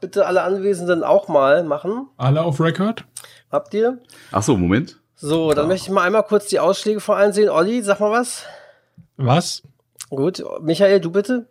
[0.00, 2.08] Bitte alle Anwesenden auch mal machen.
[2.16, 3.04] Alle auf Record?
[3.50, 3.98] Habt ihr?
[4.30, 4.98] Ach so, Moment.
[5.14, 7.48] So, dann möchte ich mal einmal kurz die Ausschläge vor allen sehen.
[7.48, 8.44] Olli, sag mal was.
[9.16, 9.62] Was?
[10.10, 11.48] Gut, Michael, du bitte.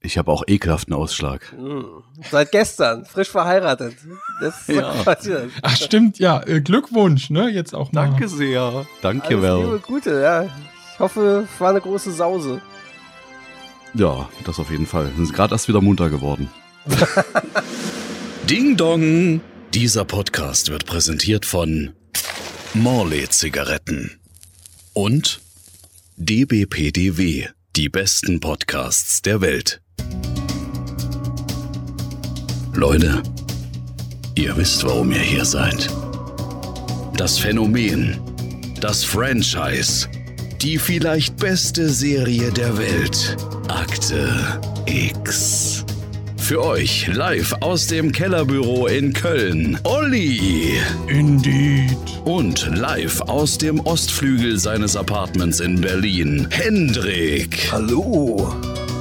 [0.00, 1.50] Ich habe auch ekelhaften Ausschlag.
[1.52, 2.02] Hm.
[2.30, 3.96] Seit gestern, frisch verheiratet.
[4.40, 4.92] Das ist Ja.
[4.92, 5.50] so passiert.
[5.62, 6.40] Ach stimmt, ja.
[6.46, 7.48] Äh, Glückwunsch, ne?
[7.48, 8.06] Jetzt auch mal.
[8.06, 8.86] Danke sehr.
[9.02, 9.78] Danke, Alles Liebe, well.
[9.80, 10.44] Gute, ja.
[10.92, 12.60] Ich hoffe, es war eine große Sause.
[13.94, 15.10] Ja, das auf jeden Fall.
[15.16, 16.50] Sind gerade erst wieder munter geworden.
[18.48, 19.40] Ding Dong!
[19.74, 21.92] Dieser Podcast wird präsentiert von
[22.74, 24.18] Morley Zigaretten
[24.94, 25.40] und
[26.16, 29.80] DBPDW, die besten Podcasts der Welt.
[32.72, 33.22] Leute,
[34.34, 35.88] ihr wisst, warum ihr hier seid.
[37.16, 38.18] Das Phänomen,
[38.80, 40.08] das Franchise,
[40.62, 43.36] die vielleicht beste Serie der Welt,
[43.68, 45.77] Akte X.
[46.48, 50.80] Für euch live aus dem Kellerbüro in Köln, Olli.
[51.06, 51.94] Indeed.
[52.24, 57.70] Und live aus dem Ostflügel seines Apartments in Berlin, Hendrik.
[57.70, 58.50] Hallo.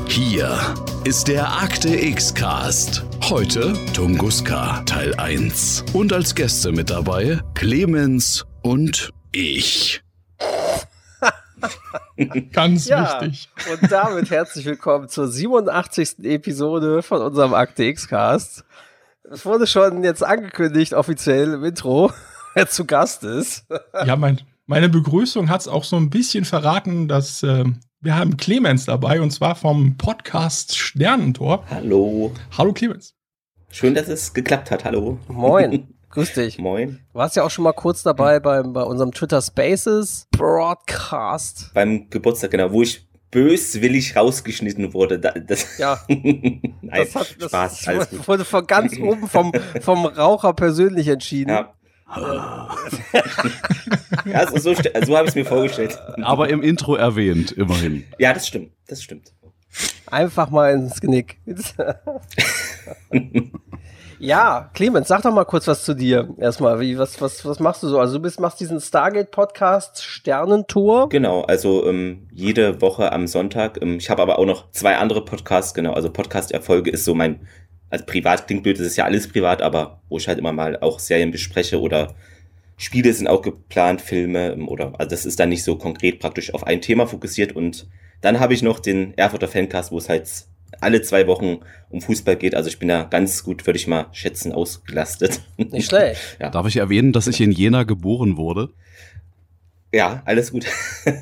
[0.10, 0.60] Hier
[1.06, 3.06] ist der Akte X Cast.
[3.30, 5.86] Heute Tunguska Teil 1.
[5.94, 10.02] Und als Gäste mit dabei Clemens und ich.
[12.52, 13.50] Ganz Ja, wichtig.
[13.82, 16.24] und damit herzlich willkommen zur 87.
[16.24, 18.64] Episode von unserem Akte X-Cast.
[19.32, 22.12] Es wurde schon jetzt angekündigt, offiziell im Intro,
[22.56, 23.66] wer zu Gast ist.
[24.06, 27.66] Ja, mein, meine Begrüßung hat es auch so ein bisschen verraten, dass äh,
[28.00, 31.66] wir haben Clemens dabei und zwar vom Podcast Sternentor.
[31.70, 32.34] Hallo.
[32.58, 33.14] Hallo Clemens.
[33.70, 34.86] Schön, dass es geklappt hat.
[34.86, 35.20] Hallo.
[35.28, 35.88] Moin.
[36.18, 36.58] Grüß dich.
[36.58, 37.00] Moin.
[37.14, 41.70] Du warst ja auch schon mal kurz dabei beim, bei unserem Twitter Spaces Broadcast.
[41.76, 45.20] Beim Geburtstag, genau, wo ich böswillig rausgeschnitten wurde.
[45.20, 48.28] Da, das, Ja, Nein, das, hat, das Spaß, alles gut.
[48.28, 51.52] wurde von ganz oben vom, vom Raucher persönlich entschieden.
[51.52, 51.76] Ja.
[54.26, 56.00] ja, so, so, so habe ich es mir vorgestellt.
[56.24, 58.06] Aber im Intro erwähnt, immerhin.
[58.18, 58.72] Ja, das stimmt.
[58.88, 59.34] Das stimmt.
[60.08, 61.40] Einfach mal ins Genick.
[64.20, 66.34] ja, Clemens, sag doch mal kurz was zu dir.
[66.38, 68.00] Erstmal, wie, was, was, was machst du so?
[68.00, 71.10] Also du bist, machst diesen Stargate-Podcast Sternentor.
[71.10, 73.82] Genau, also ähm, jede Woche am Sonntag.
[73.82, 75.94] Ähm, ich habe aber auch noch zwei andere Podcasts, genau.
[75.94, 77.48] Also Podcast-Erfolge ist so mein,
[77.90, 80.80] also privat klingt blöd, das ist ja alles privat, aber wo ich halt immer mal
[80.80, 82.16] auch Serien bespreche oder
[82.78, 86.54] Spiele sind auch geplant, Filme ähm, oder, also das ist dann nicht so konkret praktisch
[86.54, 87.88] auf ein Thema fokussiert und
[88.22, 90.28] dann habe ich noch den Erfurter Fancast, wo es halt
[90.82, 92.56] alle zwei Wochen um Fußball geht.
[92.56, 95.42] Also ich bin da ganz gut, würde ich mal schätzen, ausgelastet.
[95.58, 96.22] Nicht schlecht.
[96.40, 96.50] Ja.
[96.50, 98.70] Darf ich erwähnen, dass ich in Jena geboren wurde?
[99.94, 100.66] Ja, alles gut.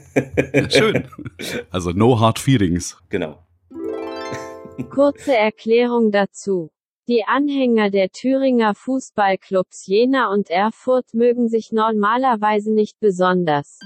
[0.70, 1.08] Schön.
[1.70, 2.98] Also no hard feelings.
[3.10, 3.40] genau.
[4.90, 6.72] Kurze Erklärung dazu.
[7.08, 13.80] Die Anhänger der Thüringer Fußballclubs Jena und Erfurt mögen sich normalerweise nicht besonders.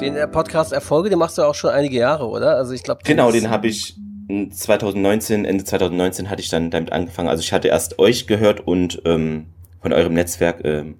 [0.00, 2.56] Den äh, Podcast Erfolge, den machst du auch schon einige Jahre, oder?
[2.56, 3.00] Also ich glaube.
[3.04, 3.96] Genau, den habe ich
[4.28, 7.28] 2019, Ende 2019 hatte ich dann damit angefangen.
[7.28, 9.46] Also ich hatte erst euch gehört und ähm,
[9.80, 10.96] von eurem Netzwerk ähm,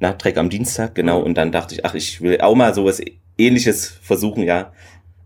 [0.00, 1.20] na, Track am Dienstag, genau.
[1.20, 3.00] Und dann dachte ich, ach, ich will auch mal sowas
[3.36, 4.72] ähnliches versuchen, ja.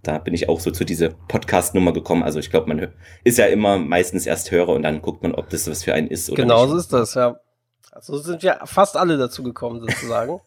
[0.02, 2.22] Da bin ich auch so zu dieser Podcast-Nummer gekommen.
[2.24, 2.88] Also ich glaube, man
[3.22, 6.08] ist ja immer meistens erst Hörer und dann guckt man, ob das was für einen
[6.08, 6.80] ist oder Genau so nicht.
[6.80, 7.36] ist das, ja.
[8.00, 10.40] So sind wir fast alle dazu gekommen, sozusagen.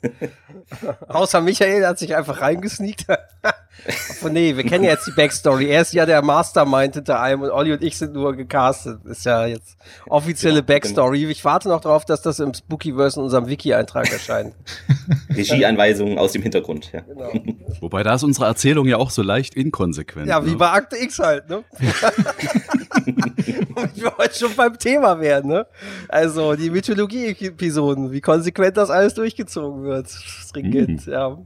[1.07, 3.05] Außer Michael der hat sich einfach reingesneakt.
[4.21, 5.67] Aber nee, wir kennen ja jetzt die Backstory.
[5.67, 9.05] Er ist ja der Mastermind hinter allem und Olli und ich sind nur gecastet.
[9.05, 10.73] Ist ja jetzt offizielle Ja, genau.
[10.73, 11.29] Backstory.
[11.29, 14.55] Ich warte noch darauf, dass das im Spookyverse in unserem Wiki-Eintrag erscheint.
[15.35, 17.01] Regieanweisungen aus dem Hintergrund, ja.
[17.01, 17.31] Genau.
[17.81, 20.27] Wobei da ist unsere Erzählung ja auch so leicht inkonsequent.
[20.27, 20.57] Ja, wie ne?
[20.57, 21.63] bei Akte X halt, ne?
[23.75, 25.67] Und wir heute schon beim Thema werden, ne?
[26.07, 26.73] Also die
[27.35, 30.09] Mythologie-Episoden, wie konsequent das alles durchgezogen wird.
[30.09, 31.37] Stringent, ja.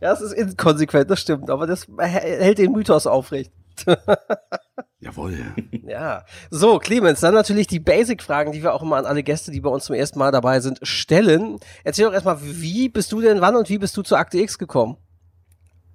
[0.00, 3.52] Ja, es ist inkonsequent, das stimmt, aber das hält den Mythos aufrecht.
[5.00, 5.38] Jawohl.
[5.86, 6.24] Ja.
[6.50, 9.70] So, Clemens, dann natürlich die Basic-Fragen, die wir auch immer an alle Gäste, die bei
[9.70, 11.58] uns zum ersten Mal dabei sind, stellen.
[11.84, 14.58] Erzähl doch erstmal, wie bist du denn, wann und wie bist du zu Akte X
[14.58, 14.96] gekommen?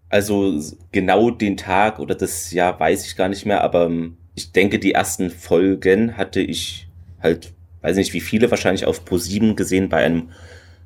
[0.09, 0.59] Also
[0.91, 4.79] genau den Tag oder das Jahr weiß ich gar nicht mehr, aber ähm, ich denke,
[4.79, 6.87] die ersten Folgen hatte ich
[7.21, 7.53] halt,
[7.85, 10.29] weiß nicht wie viele, wahrscheinlich auf Pro7 gesehen bei einem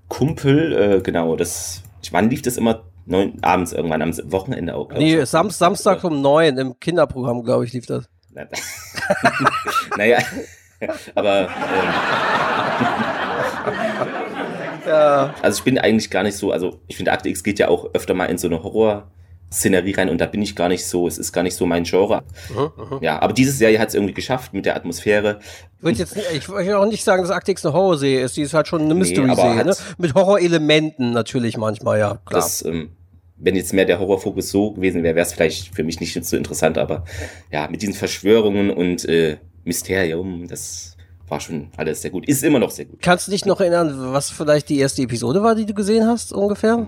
[0.07, 0.73] Kumpel.
[0.97, 1.81] Äh, genau, das,
[2.11, 2.83] wann lief das immer?
[3.05, 4.87] Neun, abends irgendwann, am Wochenende auch.
[4.89, 5.29] glaub Nee, ich.
[5.29, 8.07] Sam Samstag um neun im Kinderprogramm, glaube ich, lief das.
[8.31, 8.45] Na-
[9.97, 10.19] naja,
[11.15, 11.49] aber ähm,
[14.87, 15.33] Ja.
[15.41, 17.93] also ich bin eigentlich gar nicht so, also ich finde Akte X geht ja auch
[17.93, 19.11] öfter mal in so eine Horror
[19.51, 21.83] Szenerie rein und da bin ich gar nicht so, es ist gar nicht so mein
[21.83, 22.23] Genre.
[22.55, 25.39] Mhm, Ja, aber diese Serie hat es irgendwie geschafft mit der Atmosphäre.
[25.77, 28.37] Ich würde jetzt, ich würde auch nicht sagen, dass X eine Horrorserie ist.
[28.37, 29.75] Die ist halt schon eine Nee, Mystery-Serie, aber ne?
[29.97, 32.41] Mit Horrorelementen natürlich manchmal, ja, klar.
[32.41, 32.91] Das, ähm,
[33.37, 36.35] wenn jetzt mehr der Horrorfokus so gewesen wäre, wäre es vielleicht für mich nicht so
[36.37, 37.05] interessant, aber
[37.51, 40.97] ja, mit diesen Verschwörungen und äh, Mysterium, das
[41.27, 42.27] war schon alles sehr gut.
[42.27, 43.01] Ist immer noch sehr gut.
[43.01, 46.33] Kannst du dich noch erinnern, was vielleicht die erste Episode war, die du gesehen hast,
[46.33, 46.85] ungefähr?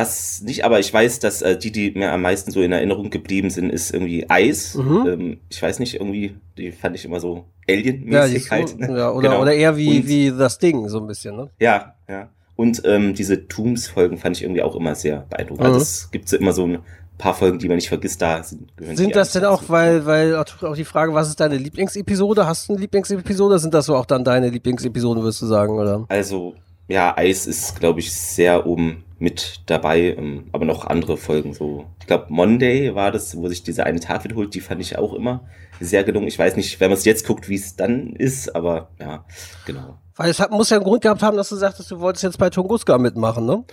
[0.00, 3.10] Das nicht, aber ich weiß, dass äh, die, die mir am meisten so in Erinnerung
[3.10, 4.74] geblieben sind, ist irgendwie Eis.
[4.74, 5.06] Mhm.
[5.06, 8.68] Ähm, ich weiß nicht, irgendwie, die fand ich immer so Ja, Alien-mäßig ist halt.
[8.68, 9.42] so, ja oder, Genau.
[9.42, 11.50] oder eher wie, Und- wie das Ding, so ein bisschen, ne?
[11.60, 12.28] Ja, ja.
[12.56, 15.60] Und ähm, diese Tombs-Folgen fand ich irgendwie auch immer sehr beeindruckend.
[15.66, 15.72] Mhm.
[15.74, 16.78] Also es gibt so immer so ein
[17.18, 19.72] paar Folgen, die man nicht vergisst, da sind, Sind das denn auch, dazu.
[19.72, 22.46] weil, weil auch auch die Frage, was ist deine Lieblingsepisode?
[22.46, 23.58] Hast du eine Lieblingsepisode?
[23.58, 26.04] Sind das so auch dann deine Lieblingsepisoden, würdest du sagen, oder?
[26.08, 26.54] Also,
[26.88, 31.86] ja, Eis ist, glaube ich, sehr oben mit dabei, ähm, aber noch andere Folgen so.
[32.00, 35.14] Ich glaube, Monday war das, wo sich dieser eine Tag wiederholt, die fand ich auch
[35.14, 35.48] immer
[35.80, 36.28] sehr gelungen.
[36.28, 39.24] Ich weiß nicht, wenn man es jetzt guckt, wie es dann ist, aber ja,
[39.64, 39.98] genau.
[40.16, 42.38] Weil es hat, muss ja einen Grund gehabt haben, dass du sagtest, du wolltest jetzt
[42.38, 43.64] bei Tunguska mitmachen, ne?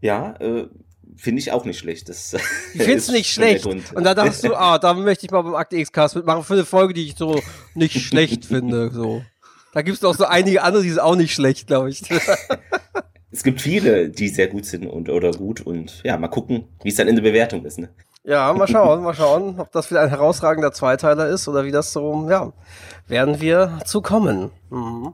[0.00, 0.68] Ja, äh,
[1.16, 2.08] finde ich auch nicht schlecht.
[2.08, 2.34] Das
[2.74, 3.66] Ich finde es nicht schlecht.
[3.66, 6.64] Und da dachtest du, ah, da möchte ich mal beim Akte X-Cast mitmachen für eine
[6.64, 7.40] Folge, die ich so
[7.74, 8.90] nicht schlecht finde.
[8.92, 9.22] So.
[9.72, 12.02] Da gibt es noch so einige andere, die sind auch nicht schlecht, glaube ich.
[13.30, 16.88] Es gibt viele, die sehr gut sind und oder gut und ja, mal gucken, wie
[16.88, 17.78] es dann in der Bewertung ist.
[17.78, 17.90] Ne?
[18.24, 21.92] Ja, mal schauen, mal schauen, ob das wieder ein herausragender Zweiteiler ist oder wie das
[21.92, 22.52] so, ja,
[23.06, 24.50] werden wir zu kommen.
[24.70, 25.12] Mhm.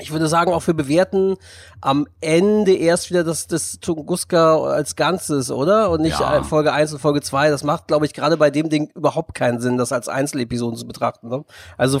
[0.00, 1.36] Ich würde sagen, auch wir bewerten
[1.80, 5.90] am Ende erst wieder das, das Tunguska als Ganzes, oder?
[5.90, 6.36] Und nicht Ja.
[6.38, 7.50] äh, Folge 1 und Folge 2.
[7.50, 10.86] Das macht, glaube ich, gerade bei dem Ding überhaupt keinen Sinn, das als Einzelepisoden zu
[10.86, 11.28] betrachten.
[11.28, 11.44] Ne?
[11.76, 12.00] Also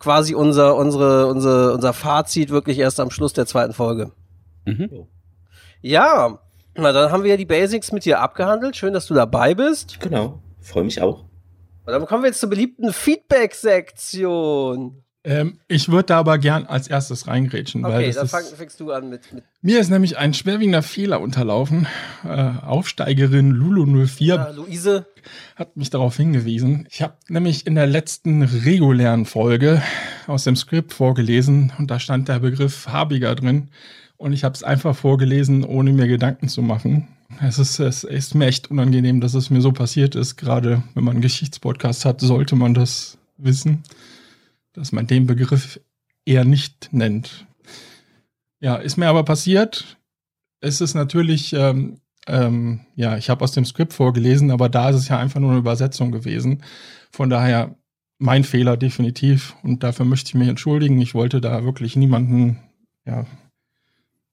[0.00, 4.10] quasi unser, unsere, unsere, unser Fazit wirklich erst am Schluss der zweiten Folge.
[4.66, 5.06] Mhm.
[5.80, 6.38] Ja,
[6.76, 8.76] na dann haben wir ja die Basics mit dir abgehandelt.
[8.76, 9.98] Schön, dass du dabei bist.
[10.00, 11.24] Genau, freue mich auch.
[11.86, 15.02] Und dann kommen wir jetzt zur beliebten Feedback-Sektion.
[15.24, 18.78] Ähm, ich würde da aber gern als erstes reingrätschen, weil Okay, das dann fang, fängst
[18.78, 19.32] du an mit.
[19.32, 21.88] mit mir ist nämlich ein schwerwiegender Fehler unterlaufen.
[22.24, 25.06] Äh, Aufsteigerin Lulu04 ja, Luise.
[25.56, 26.86] hat mich darauf hingewiesen.
[26.90, 29.82] Ich habe nämlich in der letzten regulären Folge
[30.28, 33.70] aus dem Skript vorgelesen und da stand der Begriff farbiger drin
[34.16, 37.08] und ich habe es einfach vorgelesen, ohne mir Gedanken zu machen.
[37.42, 40.36] Es ist, es ist mir echt unangenehm, dass es mir so passiert ist.
[40.36, 43.82] Gerade wenn man einen Geschichtspodcast hat, sollte man das wissen,
[44.72, 45.80] dass man den Begriff
[46.24, 47.46] eher nicht nennt.
[48.60, 49.98] Ja, ist mir aber passiert.
[50.60, 54.96] Es ist natürlich ähm, ähm, ja, ich habe aus dem Skript vorgelesen, aber da ist
[54.96, 56.62] es ja einfach nur eine Übersetzung gewesen.
[57.10, 57.76] Von daher
[58.18, 61.00] mein Fehler definitiv und dafür möchte ich mich entschuldigen.
[61.00, 62.58] Ich wollte da wirklich niemanden,
[63.04, 63.26] ja,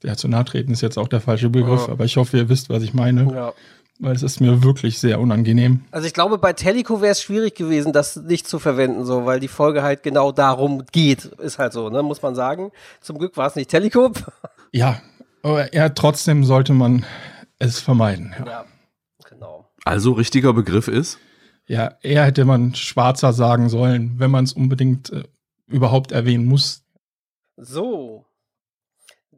[0.04, 1.94] ja, zu nahe treten ist jetzt auch der falsche Begriff, Ja.
[1.94, 3.54] aber ich hoffe, ihr wisst, was ich meine, Ja.
[4.00, 5.82] weil es ist mir wirklich sehr unangenehm.
[5.92, 9.40] Also ich glaube, bei Teleco wäre es schwierig gewesen, das nicht zu verwenden, so, weil
[9.40, 11.26] die Folge halt genau darum geht.
[11.26, 12.04] Ist halt so, ne?
[12.04, 12.72] Muss man sagen.
[13.02, 14.12] Zum Glück war es nicht Teleco.
[14.76, 15.02] Ja,
[15.44, 17.06] aber ja, trotzdem sollte man
[17.60, 18.34] es vermeiden.
[18.40, 18.66] Ja, ja,
[19.30, 19.70] genau.
[19.86, 21.20] Also richtiger Begriff ist?
[21.66, 25.24] ja eher hätte man schwarzer sagen sollen, wenn man es unbedingt äh,
[25.68, 26.84] überhaupt erwähnen muss.
[27.56, 28.23] So.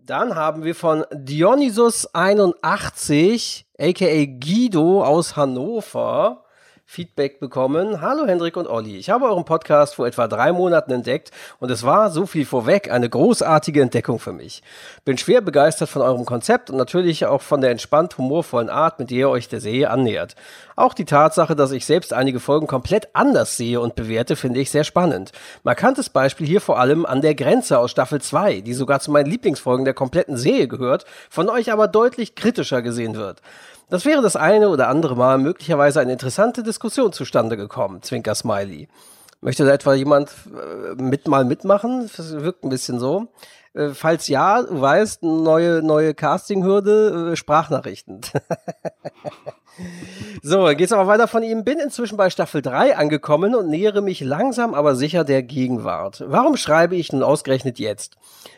[0.05, 6.44] Dann haben wir von Dionysus81, aka Guido aus Hannover,
[6.87, 7.99] Feedback bekommen.
[7.99, 8.95] Hallo Hendrik und Olli.
[8.97, 12.91] Ich habe euren Podcast vor etwa drei Monaten entdeckt und es war, so viel vorweg,
[12.91, 14.61] eine großartige Entdeckung für mich.
[15.03, 19.09] Bin schwer begeistert von eurem Konzept und natürlich auch von der entspannt humorvollen Art, mit
[19.09, 20.35] der ihr euch der Serie annähert.
[20.75, 24.69] Auch die Tatsache, dass ich selbst einige Folgen komplett anders sehe und bewerte, finde ich
[24.69, 25.31] sehr spannend.
[25.63, 29.29] Markantes Beispiel hier vor allem an der Grenze aus Staffel 2, die sogar zu meinen
[29.29, 33.41] Lieblingsfolgen der kompletten Serie gehört, von euch aber deutlich kritischer gesehen wird.
[33.89, 38.87] Das wäre das eine oder andere Mal möglicherweise eine interessante Diskussion zustande gekommen, Zwinker Smiley.
[39.41, 42.09] Möchte da etwa jemand äh, mit mal mitmachen?
[42.17, 43.27] Das wirkt ein bisschen so.
[43.73, 48.21] Äh, falls ja, du weißt, neue, neue Castinghürde, äh, Sprachnachrichten.
[50.41, 51.63] So, geht's aber weiter von ihm.
[51.63, 56.23] Bin inzwischen bei Staffel 3 angekommen und nähere mich langsam aber sicher der Gegenwart.
[56.27, 58.15] Warum schreibe ich nun ausgerechnet jetzt?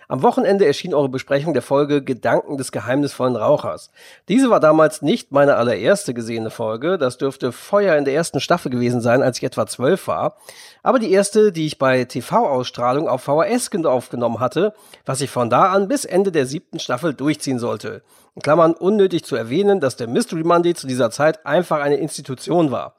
[0.10, 3.92] Am Wochenende erschien eure Besprechung der Folge Gedanken des geheimnisvollen Rauchers.
[4.30, 6.98] Diese war damals nicht meine allererste gesehene Folge.
[6.98, 10.38] Das dürfte Feuer in der ersten Staffel gewesen sein, als ich etwa zwölf war.
[10.82, 14.74] Aber die erste, die ich bei TV-Ausstrahlung auf VHS aufgenommen hatte,
[15.06, 18.02] was ich von da an bis Ende der siebten Staffel durchziehen sollte.
[18.42, 22.96] Klammern unnötig zu erwähnen, dass der Mystery Monday zu dieser Zeit einfach eine Institution war.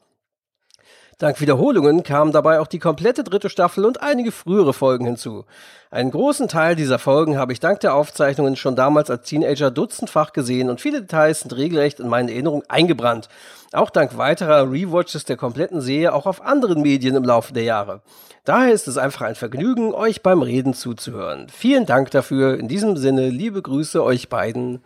[1.21, 5.47] Dank Wiederholungen kamen dabei auch die komplette dritte Staffel und einige frühere Folgen hinzu.
[5.90, 10.33] Einen großen Teil dieser Folgen habe ich dank der Aufzeichnungen schon damals als Teenager dutzendfach
[10.33, 13.28] gesehen und viele Details sind regelrecht in meine Erinnerung eingebrannt.
[13.73, 18.00] Auch dank weiterer Rewatches der kompletten Serie auch auf anderen Medien im Laufe der Jahre.
[18.45, 21.49] Daher ist es einfach ein Vergnügen, euch beim Reden zuzuhören.
[21.49, 22.61] Vielen Dank dafür.
[22.61, 24.85] In diesem Sinne, liebe Grüße euch beiden.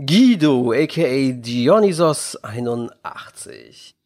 [0.00, 3.96] Guido, aka Dionysos 81.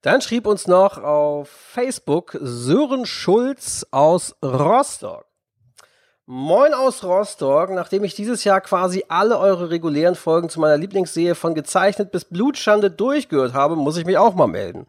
[0.00, 5.26] Dann schrieb uns noch auf Facebook Sören Schulz aus Rostock.
[6.24, 11.34] Moin aus Rostock, nachdem ich dieses Jahr quasi alle eure regulären Folgen zu meiner Lieblingsserie
[11.34, 14.86] von gezeichnet bis Blutschande durchgehört habe, muss ich mich auch mal melden.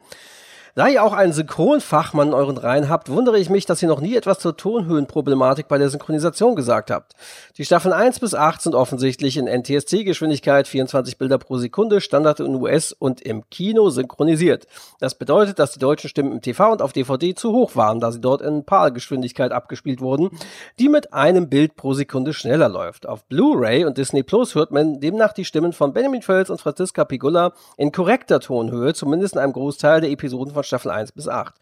[0.75, 4.01] Da ihr auch einen Synchronfachmann in euren Reihen habt, wundere ich mich, dass ihr noch
[4.01, 7.13] nie etwas zur Tonhöhenproblematik bei der Synchronisation gesagt habt.
[7.60, 12.56] Die Staffeln 1 bis 8 sind offensichtlich in NTSC-Geschwindigkeit 24 Bilder pro Sekunde, Standard in
[12.56, 14.65] US und im Kino synchronisiert.
[15.00, 18.12] Das bedeutet, dass die deutschen Stimmen im TV und auf DVD zu hoch waren, da
[18.12, 20.32] sie dort in PAL-Geschwindigkeit abgespielt wurden,
[20.80, 23.08] die mit einem Bild pro Sekunde schneller läuft.
[23.08, 27.06] Auf Blu-ray und Disney Plus hört man demnach die Stimmen von Benjamin Völz und Franziska
[27.06, 31.53] Pigula in korrekter Tonhöhe, zumindest in einem Großteil der Episoden von Staffel 1 bis 8.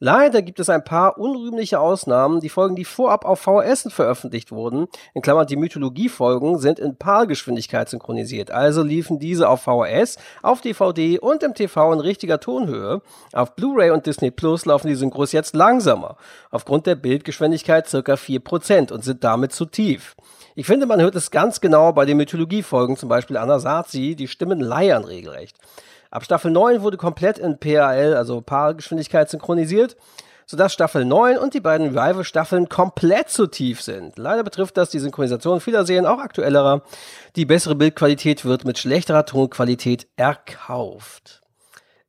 [0.00, 2.40] Leider gibt es ein paar unrühmliche Ausnahmen.
[2.40, 7.88] Die Folgen, die vorab auf VHS veröffentlicht wurden, in Klammern die Mythologie-Folgen, sind in PAL-Geschwindigkeit
[7.88, 8.50] synchronisiert.
[8.52, 13.02] Also liefen diese auf VHS, auf DVD und im TV in richtiger Tonhöhe.
[13.32, 16.16] Auf Blu-ray und Disney Plus laufen die Synchros jetzt langsamer,
[16.50, 20.14] aufgrund der Bildgeschwindigkeit circa 4% und sind damit zu tief.
[20.54, 24.58] Ich finde, man hört es ganz genau bei den Mythologie-Folgen, zum Beispiel Anasazi, die Stimmen
[24.58, 25.56] leiern regelrecht.
[26.10, 29.96] Ab Staffel 9 wurde komplett in PAL, also Paargeschwindigkeit, synchronisiert,
[30.46, 34.16] sodass Staffel 9 und die beiden Rival-Staffeln komplett zu tief sind.
[34.16, 36.82] Leider betrifft das die Synchronisation vieler Serien, auch aktuellerer.
[37.36, 41.42] Die bessere Bildqualität wird mit schlechterer Tonqualität erkauft.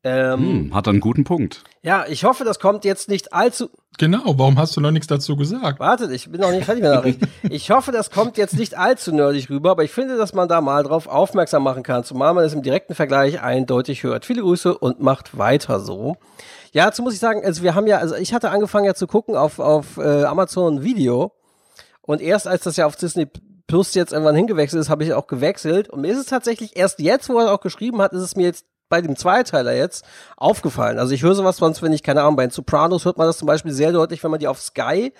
[0.03, 1.63] Ähm, hm, hat einen guten Punkt.
[1.81, 3.69] Ja, ich hoffe, das kommt jetzt nicht allzu.
[3.97, 5.81] Genau, warum hast du noch nichts dazu gesagt?
[5.81, 7.19] Wartet, ich bin noch nicht fertig mit der Nachricht.
[7.49, 10.61] Ich hoffe, das kommt jetzt nicht allzu nerdig rüber, aber ich finde, dass man da
[10.61, 14.23] mal drauf aufmerksam machen kann, zumal man es im direkten Vergleich eindeutig hört.
[14.23, 16.15] Viele Grüße und macht weiter so.
[16.71, 19.05] Ja, dazu muss ich sagen, also wir haben ja, also ich hatte angefangen ja zu
[19.05, 21.33] gucken auf, auf äh, Amazon Video
[22.01, 23.27] und erst als das ja auf Disney
[23.67, 26.99] Plus jetzt irgendwann hingewechselt ist, habe ich auch gewechselt und mir ist es tatsächlich erst
[26.99, 30.03] jetzt, wo er auch geschrieben hat, ist es mir jetzt bei dem Zweiteiler jetzt
[30.35, 30.99] aufgefallen.
[30.99, 33.37] Also ich höre sowas sonst, wenn ich, keine Ahnung, bei den Sopranos hört man das
[33.37, 35.13] zum Beispiel sehr deutlich, wenn man die auf Sky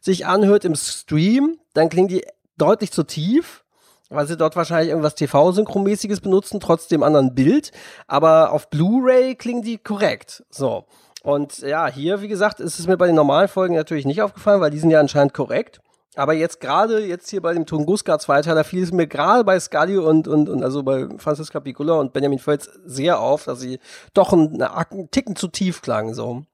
[0.00, 2.24] sich anhört im Stream, dann klingen die
[2.58, 3.64] deutlich zu tief,
[4.10, 7.72] weil sie dort wahrscheinlich irgendwas TV-Synchromäßiges benutzen, trotz dem anderen Bild.
[8.06, 10.44] Aber auf Blu-ray klingen die korrekt.
[10.50, 10.84] So.
[11.22, 14.60] Und ja, hier, wie gesagt, ist es mir bei den normalen Folgen natürlich nicht aufgefallen,
[14.60, 15.80] weil die sind ja anscheinend korrekt.
[16.16, 20.28] Aber jetzt gerade, jetzt hier bei dem Tunguska-Zweiteiler fiel es mir gerade bei Scully und,
[20.28, 23.80] und, und also bei Franziska Piccola und Benjamin Völz sehr auf, dass sie
[24.12, 26.44] doch einen, einen Ticken zu tief klangen, so.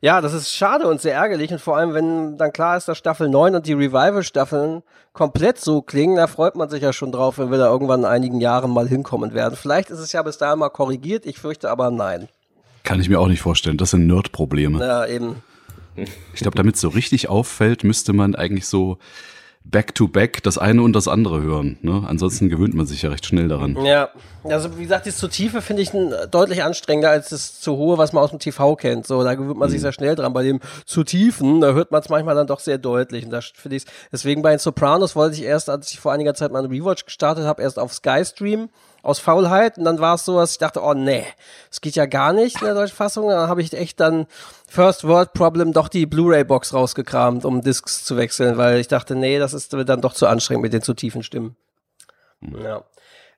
[0.00, 2.98] Ja, das ist schade und sehr ärgerlich und vor allem, wenn dann klar ist, dass
[2.98, 4.82] Staffel 9 und die Revival-Staffeln
[5.14, 8.06] komplett so klingen, da freut man sich ja schon drauf, wenn wir da irgendwann in
[8.06, 9.56] einigen Jahren mal hinkommen werden.
[9.56, 12.28] Vielleicht ist es ja bis dahin mal korrigiert, ich fürchte aber nein.
[12.82, 14.78] Kann ich mir auch nicht vorstellen, das sind Nerd-Probleme.
[14.78, 15.42] Ja, eben.
[15.96, 18.98] Ich glaube, damit es so richtig auffällt, müsste man eigentlich so
[19.64, 21.78] back-to-back das eine und das andere hören.
[21.80, 22.04] Ne?
[22.06, 23.82] Ansonsten gewöhnt man sich ja recht schnell daran.
[23.84, 24.10] Ja,
[24.44, 25.90] also wie gesagt, das zu tiefe finde ich
[26.30, 29.06] deutlich anstrengender als das zu hohe, was man aus dem TV kennt.
[29.06, 29.72] So, da gewöhnt man mhm.
[29.72, 30.34] sich sehr schnell dran.
[30.34, 33.24] Bei dem zu tiefen, da hört man es manchmal dann doch sehr deutlich.
[33.24, 36.34] Und da finde ich deswegen bei den Sopranos wollte ich erst, als ich vor einiger
[36.34, 38.68] Zeit mal einen Rewatch gestartet habe, erst auf Sky Stream
[39.04, 39.78] aus Faulheit.
[39.78, 41.24] Und dann war es so, dass ich dachte, oh nee,
[41.68, 43.28] das geht ja gar nicht in der deutschen Fassung.
[43.28, 44.26] Dann habe ich echt dann
[44.68, 49.38] First World Problem doch die Blu-ray-Box rausgekramt, um Discs zu wechseln, weil ich dachte, nee,
[49.38, 51.56] das ist dann doch zu anstrengend mit den zu tiefen Stimmen.
[52.40, 52.62] Mhm.
[52.62, 52.82] Ja.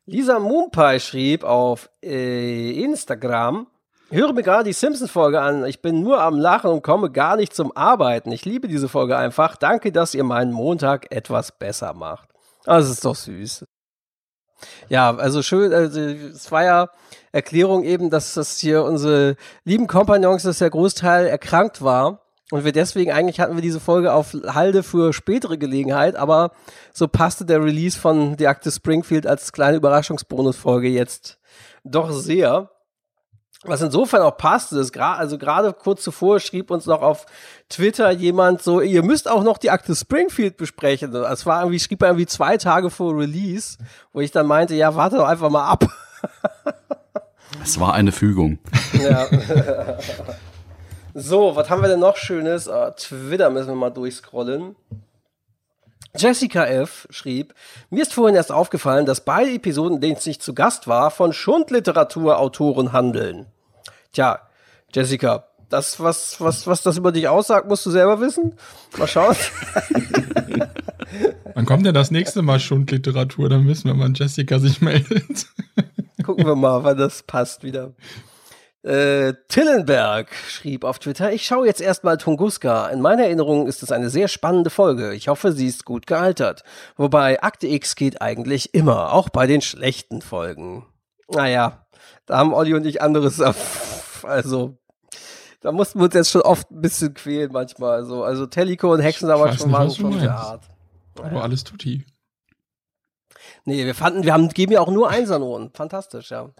[0.07, 3.67] Lisa Moonpie schrieb auf äh, Instagram,
[4.11, 5.67] höre mir gerade die Simpsons-Folge an.
[5.67, 8.31] Ich bin nur am Lachen und komme gar nicht zum Arbeiten.
[8.31, 9.57] Ich liebe diese Folge einfach.
[9.57, 12.29] Danke, dass ihr meinen Montag etwas besser macht.
[12.65, 13.65] Das ist doch süß.
[14.89, 16.89] Ja, also schön, also es war ja
[17.33, 22.23] Erklärung eben, dass das hier unsere lieben Kompagnons, dass der Großteil erkrankt war.
[22.53, 26.53] Und wir deswegen, eigentlich hatten wir diese Folge auf Halde für spätere Gelegenheit, aber
[26.93, 31.39] so passte der Release von The Active Springfield als kleine Überraschungsbonusfolge jetzt
[31.83, 32.71] doch sehr.
[33.67, 37.27] Was insofern auch passte, ist gerade, also gerade kurz zuvor schrieb uns noch auf
[37.69, 41.13] Twitter jemand so, ihr müsst auch noch die Akte Springfield besprechen.
[41.13, 43.79] Das war irgendwie, schrieb er irgendwie zwei Tage vor Release,
[44.13, 45.87] wo ich dann meinte, ja, warte doch einfach mal ab.
[47.63, 48.59] Es war eine Fügung.
[48.93, 49.27] Ja.
[51.15, 52.69] so, was haben wir denn noch Schönes?
[52.69, 54.77] Oh, Twitter müssen wir mal durchscrollen.
[56.17, 57.07] Jessica F.
[57.11, 57.55] schrieb,
[57.91, 61.33] mir ist vorhin erst aufgefallen, dass beide Episoden, in denen ich zu Gast war, von
[61.33, 63.47] Schundliteraturautoren handeln.
[64.17, 64.41] Tja,
[64.95, 68.55] Jessica, Das, was, was, was das über dich aussagt, musst du selber wissen.
[68.97, 69.37] Mal schauen.
[71.55, 73.51] Wann kommt denn das nächste Mal Schundliteratur?
[73.51, 75.49] Dann müssen wir mal Jessica sich meldet.
[76.25, 77.93] Gucken wir mal, wann das passt wieder.
[78.83, 82.89] Äh, Tillenberg schrieb auf Twitter, ich schaue jetzt erstmal Tunguska.
[82.89, 85.13] In meiner Erinnerung ist es eine sehr spannende Folge.
[85.13, 86.65] Ich hoffe, sie ist gut gealtert.
[86.97, 90.87] Wobei Akte X geht eigentlich immer, auch bei den schlechten Folgen.
[91.29, 91.87] Naja,
[92.27, 93.41] da haben Olli und ich anderes,
[94.25, 94.79] also
[95.61, 97.97] da mussten wir uns jetzt schon oft ein bisschen quälen manchmal.
[97.97, 100.65] Also, also Tellico und Hexen aber schon waren schon sehr hart.
[101.21, 102.05] Aber alles tutti.
[103.65, 105.71] Nee, wir fanden, wir haben, geben ja auch nur Einsernoten.
[105.73, 106.51] Fantastisch, ja.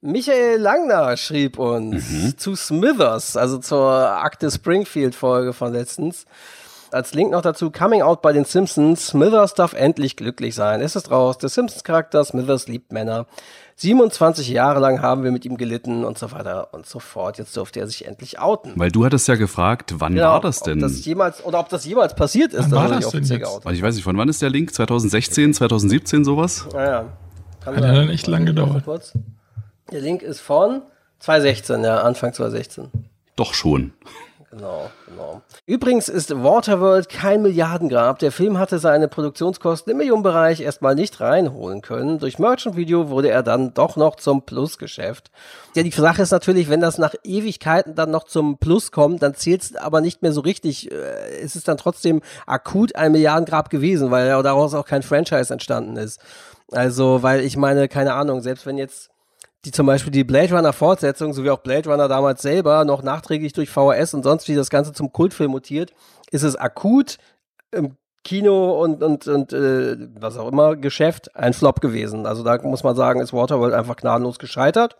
[0.00, 2.38] Michael Langner schrieb uns mhm.
[2.38, 6.26] zu Smithers, also zur Akte Springfield Folge von letztens.
[6.90, 9.08] Als Link noch dazu, Coming Out bei den Simpsons.
[9.08, 10.80] Smithers darf endlich glücklich sein.
[10.80, 11.36] Es ist raus.
[11.38, 13.26] Der Simpsons-Charakter Smithers liebt Männer.
[13.80, 17.38] 27 Jahre lang haben wir mit ihm gelitten und so weiter und so fort.
[17.38, 18.72] Jetzt durfte er sich endlich outen.
[18.74, 20.78] Weil du hattest ja gefragt, wann genau, war das denn?
[20.78, 22.72] Ob das jemals, oder ob das jemals passiert ist.
[22.72, 23.64] Wann war das denn jetzt?
[23.64, 24.74] Weil ich weiß nicht, von wann ist der Link?
[24.74, 26.66] 2016, 2017, sowas?
[26.72, 27.12] Naja.
[27.60, 28.84] Kann Hat ja dann echt lange gedauert.
[28.84, 29.12] Kurz.
[29.92, 30.82] Der Link ist von
[31.20, 32.90] 2016, ja, Anfang 2016.
[33.36, 33.92] Doch schon.
[34.50, 35.42] Genau, genau.
[35.66, 38.18] Übrigens ist Waterworld kein Milliardengrab.
[38.18, 42.18] Der Film hatte seine Produktionskosten im Millionenbereich erstmal nicht reinholen können.
[42.18, 45.30] Durch Merchant Video wurde er dann doch noch zum Plusgeschäft.
[45.74, 49.34] Ja, die Sache ist natürlich, wenn das nach Ewigkeiten dann noch zum Plus kommt, dann
[49.34, 50.90] zählt es aber nicht mehr so richtig.
[50.90, 50.94] Äh,
[51.42, 56.20] es ist dann trotzdem akut ein Milliardengrab gewesen, weil daraus auch kein Franchise entstanden ist.
[56.72, 59.10] Also, weil ich meine, keine Ahnung, selbst wenn jetzt
[59.68, 63.52] die zum Beispiel die Blade Runner Fortsetzung, sowie auch Blade Runner damals selber, noch nachträglich
[63.52, 65.92] durch VHS und sonst wie das Ganze zum Kultfilm mutiert,
[66.30, 67.18] ist es akut
[67.70, 72.26] im Kino und, und, und äh, was auch immer Geschäft ein Flop gewesen.
[72.26, 74.96] Also da muss man sagen, ist Waterworld einfach gnadenlos gescheitert.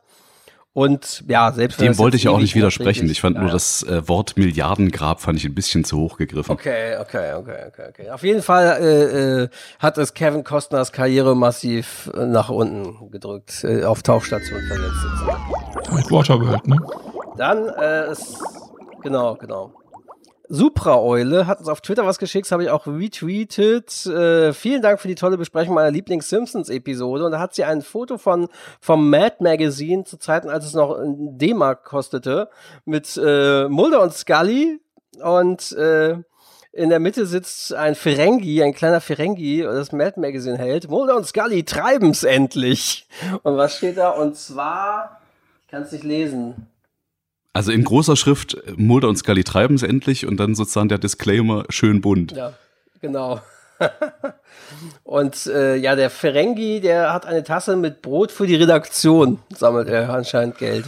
[0.75, 3.11] Und ja, selbst Dem wollte ich ja auch nicht widersprechen.
[3.11, 6.53] Ich fand ja, nur das äh, Wort Milliardengrab fand ich ein bisschen zu hoch gegriffen.
[6.53, 8.11] Okay, okay, okay, okay, okay.
[8.11, 9.49] Auf jeden Fall äh, äh,
[9.81, 15.93] hat es Kevin Costners Karriere massiv äh, nach unten gedrückt, äh, auf Tauchstation verletzt.
[15.93, 16.77] Mit Waterworld, ne?
[17.37, 18.39] Dann äh, ist,
[19.03, 19.73] genau, genau.
[20.49, 24.07] Supra-Eule hat uns auf Twitter was geschickt, habe ich auch retweetet.
[24.07, 27.27] Äh, vielen Dank für die tolle Besprechung meiner Lieblings-Simpsons-Episode.
[27.27, 28.49] Und da hat sie ein Foto von
[28.81, 32.49] vom Mad Magazine zu Zeiten, als es noch D-Mark kostete,
[32.87, 34.81] mit äh, Mulder und Scully.
[35.23, 36.17] Und äh,
[36.73, 40.89] in der Mitte sitzt ein Ferengi, ein kleiner Ferengi, das Mad Magazine hält.
[40.89, 43.07] Mulder und Scully treiben's endlich.
[43.43, 44.11] Und was steht da?
[44.11, 45.21] Und zwar,
[45.65, 46.69] ich kann es nicht lesen.
[47.59, 51.65] Also in großer Schrift, Mulder und Scully treiben es endlich und dann sozusagen der Disclaimer
[51.71, 52.31] schön bunt.
[52.31, 52.53] Ja,
[53.01, 53.41] genau.
[55.03, 59.89] und äh, ja, der Ferengi, der hat eine Tasse mit Brot für die Redaktion, sammelt
[59.89, 60.85] er anscheinend Geld.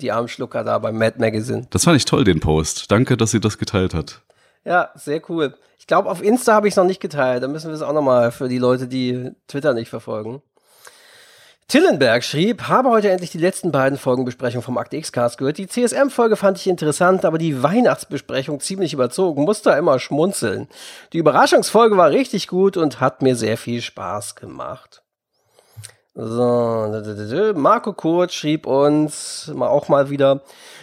[0.00, 1.66] Die Armschlucker da beim Mad Magazine.
[1.68, 2.90] Das fand ich toll, den Post.
[2.90, 4.22] Danke, dass sie das geteilt hat.
[4.64, 5.52] Ja, sehr cool.
[5.78, 7.42] Ich glaube, auf Insta habe ich es noch nicht geteilt.
[7.42, 10.40] Da müssen wir es auch nochmal für die Leute, die Twitter nicht verfolgen.
[11.66, 15.58] Tillenberg schrieb, habe heute endlich die letzten beiden Folgenbesprechungen vom Akt X-Cast gehört.
[15.58, 20.68] Die CSM-Folge fand ich interessant, aber die Weihnachtsbesprechung ziemlich überzogen, musste immer schmunzeln.
[21.12, 25.02] Die Überraschungsfolge war richtig gut und hat mir sehr viel Spaß gemacht.
[26.16, 27.02] So,
[27.56, 30.42] Marco Kurz schrieb uns auch mal wieder,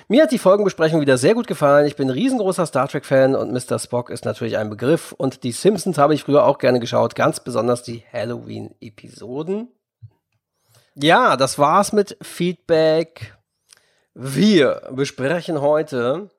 [0.09, 1.85] mir hat die Folgenbesprechung wieder sehr gut gefallen.
[1.85, 3.79] Ich bin riesengroßer Star Trek-Fan und Mr.
[3.79, 5.13] Spock ist natürlich ein Begriff.
[5.13, 9.69] Und die Simpsons habe ich früher auch gerne geschaut, ganz besonders die Halloween-Episoden.
[10.95, 13.37] Ja, das war's mit Feedback.
[14.13, 16.29] Wir besprechen heute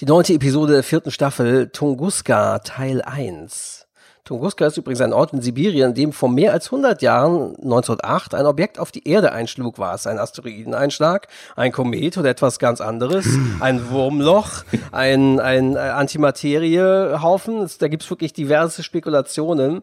[0.00, 3.86] die neunte Episode der vierten Staffel Tunguska Teil 1.
[4.30, 8.36] Tunguska ist übrigens ein Ort in Sibirien, in dem vor mehr als 100 Jahren, 1908,
[8.36, 9.80] ein Objekt auf die Erde einschlug.
[9.80, 13.26] War es ein Asteroideneinschlag, ein Komet oder etwas ganz anderes?
[13.58, 14.62] Ein Wurmloch,
[14.92, 17.68] ein, ein Antimateriehaufen?
[17.80, 19.82] Da gibt es wirklich diverse Spekulationen.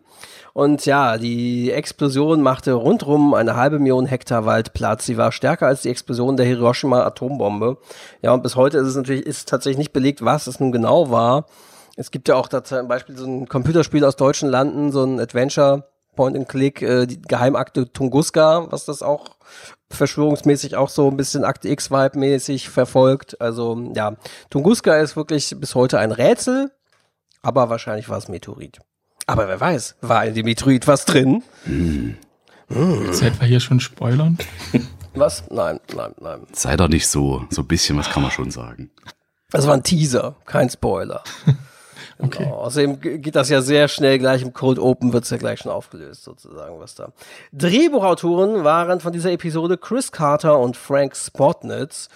[0.53, 5.05] Und ja, die Explosion machte rundrum eine halbe Million Hektar Wald Platz.
[5.05, 7.79] Sie war stärker als die Explosion der Hiroshima-Atombombe.
[8.21, 11.11] Ja, und bis heute ist es natürlich ist tatsächlich nicht belegt, was es nun genau
[11.11, 11.47] war.
[11.97, 15.19] Es gibt ja auch da zum Beispiel so ein Computerspiel aus deutschen Landen, so ein
[15.19, 19.37] Adventure Point and Click, äh, die Geheimakte Tunguska, was das auch
[19.89, 23.41] verschwörungsmäßig auch so ein bisschen Akte X-Vibe mäßig verfolgt.
[23.41, 24.15] Also ja,
[24.51, 26.71] Tunguska ist wirklich bis heute ein Rätsel,
[27.41, 28.79] aber wahrscheinlich war es Meteorit.
[29.25, 31.43] Aber wer weiß, war in dem Meteorit was drin?
[31.63, 32.15] Hm.
[32.67, 33.05] Hm.
[33.07, 34.37] Jetzt wir hier schon spoilern.
[35.15, 35.45] Was?
[35.49, 36.45] Nein, nein, nein.
[36.51, 37.43] Sei doch nicht so.
[37.49, 38.91] So ein bisschen, was kann man schon sagen.
[39.49, 41.23] Das war ein Teaser, kein Spoiler.
[42.19, 42.45] Okay.
[42.45, 42.55] Genau.
[42.55, 45.71] Außerdem geht das ja sehr schnell, gleich im Cold Open wird es ja gleich schon
[45.71, 47.13] aufgelöst, sozusagen, was da.
[47.53, 52.09] Drehbuchautoren waren von dieser Episode Chris Carter und Frank Spotnitz.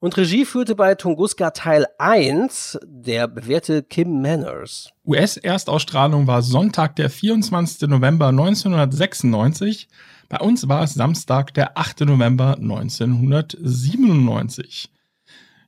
[0.00, 4.90] Und Regie führte bei Tunguska Teil 1 der bewährte Kim Manners.
[5.04, 7.88] US-Erstausstrahlung war Sonntag, der 24.
[7.88, 9.88] November 1996.
[10.28, 12.02] Bei uns war es Samstag, der 8.
[12.02, 14.92] November 1997.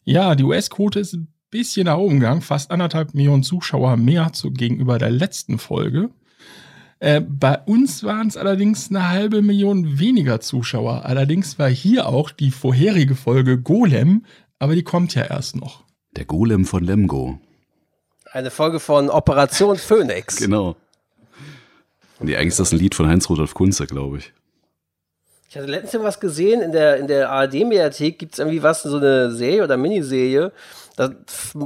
[0.04, 4.50] Ja, die US-Quote ist ein bisschen nach oben gegangen, fast anderthalb Millionen Zuschauer mehr zu,
[4.50, 6.10] gegenüber der letzten Folge.
[7.00, 11.06] Äh, bei uns waren es allerdings eine halbe Million weniger Zuschauer.
[11.06, 14.26] Allerdings war hier auch die vorherige Folge Golem,
[14.58, 15.84] aber die kommt ja erst noch.
[16.16, 17.40] Der Golem von Lemgo.
[18.32, 20.36] Eine Folge von Operation Phoenix.
[20.36, 20.76] Genau.
[22.20, 24.32] Nee, eigentlich ist das ein Lied von Heinz-Rudolf Kunze, glaube ich.
[25.50, 28.98] Ich hatte letztens was gesehen, in der, in der ARD-Mediathek gibt es irgendwie was, so
[28.98, 30.52] eine Serie oder Miniserie,
[30.94, 31.10] da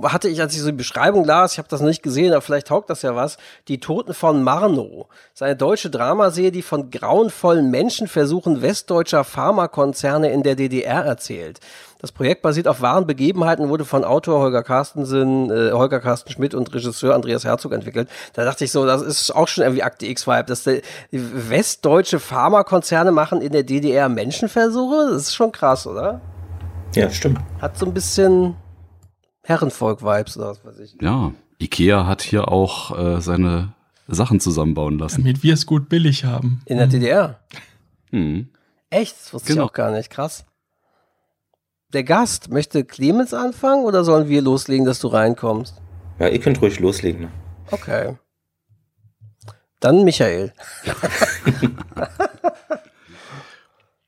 [0.04, 2.68] hatte ich, als ich so die Beschreibung las, ich habe das nicht gesehen, aber vielleicht
[2.68, 3.36] taugt das ja was,
[3.68, 5.08] Die Toten von Marno.
[5.10, 11.60] Das ist eine deutsche Dramaserie, die von grauenvollen Menschenversuchen westdeutscher Pharmakonzerne in der DDR erzählt.
[12.00, 16.54] Das Projekt basiert auf wahren Begebenheiten, wurde von Autor Holger Carstensen, äh, Holger Carsten Schmidt
[16.54, 18.08] und Regisseur Andreas Herzog entwickelt.
[18.34, 23.10] Da dachte ich so, das ist auch schon irgendwie Akte X-Vibe, dass die westdeutsche Pharmakonzerne
[23.10, 25.10] machen in der DDR Menschenversuche.
[25.12, 26.20] Das ist schon krass, oder?
[26.94, 27.40] Ja, stimmt.
[27.60, 28.54] Hat so ein bisschen
[29.42, 30.96] Herrenvolk-Vibes oder was weiß ich.
[31.00, 33.72] Ja, Ikea hat hier auch äh, seine
[34.08, 35.22] Sachen zusammenbauen lassen.
[35.22, 36.60] Damit wir es gut billig haben.
[36.66, 37.40] In der DDR?
[38.10, 38.48] Hm.
[38.90, 39.16] Echt?
[39.18, 39.64] Das wusste Genau.
[39.64, 40.10] ich auch gar nicht.
[40.10, 40.44] Krass.
[41.94, 45.80] Der Gast, möchte Clemens anfangen oder sollen wir loslegen, dass du reinkommst?
[46.18, 47.20] Ja, ihr könnt ruhig loslegen.
[47.22, 47.30] Ne?
[47.70, 48.16] Okay.
[49.78, 50.52] Dann Michael.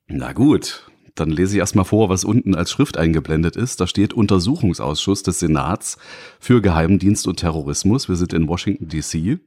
[0.08, 3.80] Na gut, dann lese ich erstmal vor, was unten als Schrift eingeblendet ist.
[3.80, 5.96] Da steht Untersuchungsausschuss des Senats
[6.40, 8.08] für Geheimdienst und Terrorismus.
[8.08, 9.38] Wir sind in Washington, D.C.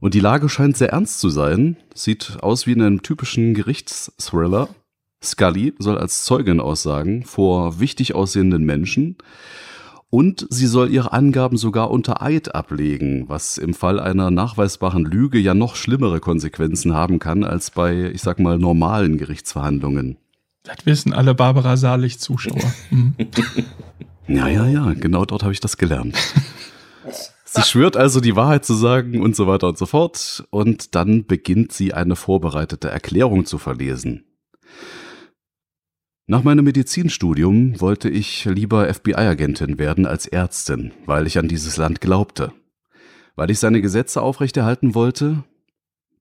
[0.00, 1.76] Und die Lage scheint sehr ernst zu sein.
[1.94, 4.70] Sieht aus wie in einem typischen Gerichtsthriller.
[5.22, 9.16] Scully soll als Zeugin aussagen vor wichtig aussehenden Menschen.
[10.08, 15.38] Und sie soll ihre Angaben sogar unter Eid ablegen, was im Fall einer nachweisbaren Lüge
[15.38, 20.16] ja noch schlimmere Konsequenzen haben kann als bei, ich sag mal, normalen Gerichtsverhandlungen.
[20.64, 22.72] Das wissen alle Barbara Salich-Zuschauer.
[22.88, 23.14] Hm.
[24.30, 26.16] Ja, ja, ja, genau dort habe ich das gelernt.
[27.44, 30.44] Sie schwört also, die Wahrheit zu sagen und so weiter und so fort.
[30.50, 34.24] Und dann beginnt sie eine vorbereitete Erklärung zu verlesen.
[36.30, 42.00] Nach meinem Medizinstudium wollte ich lieber FBI-Agentin werden als Ärztin, weil ich an dieses Land
[42.00, 42.52] glaubte.
[43.34, 45.42] Weil ich seine Gesetze aufrechterhalten wollte?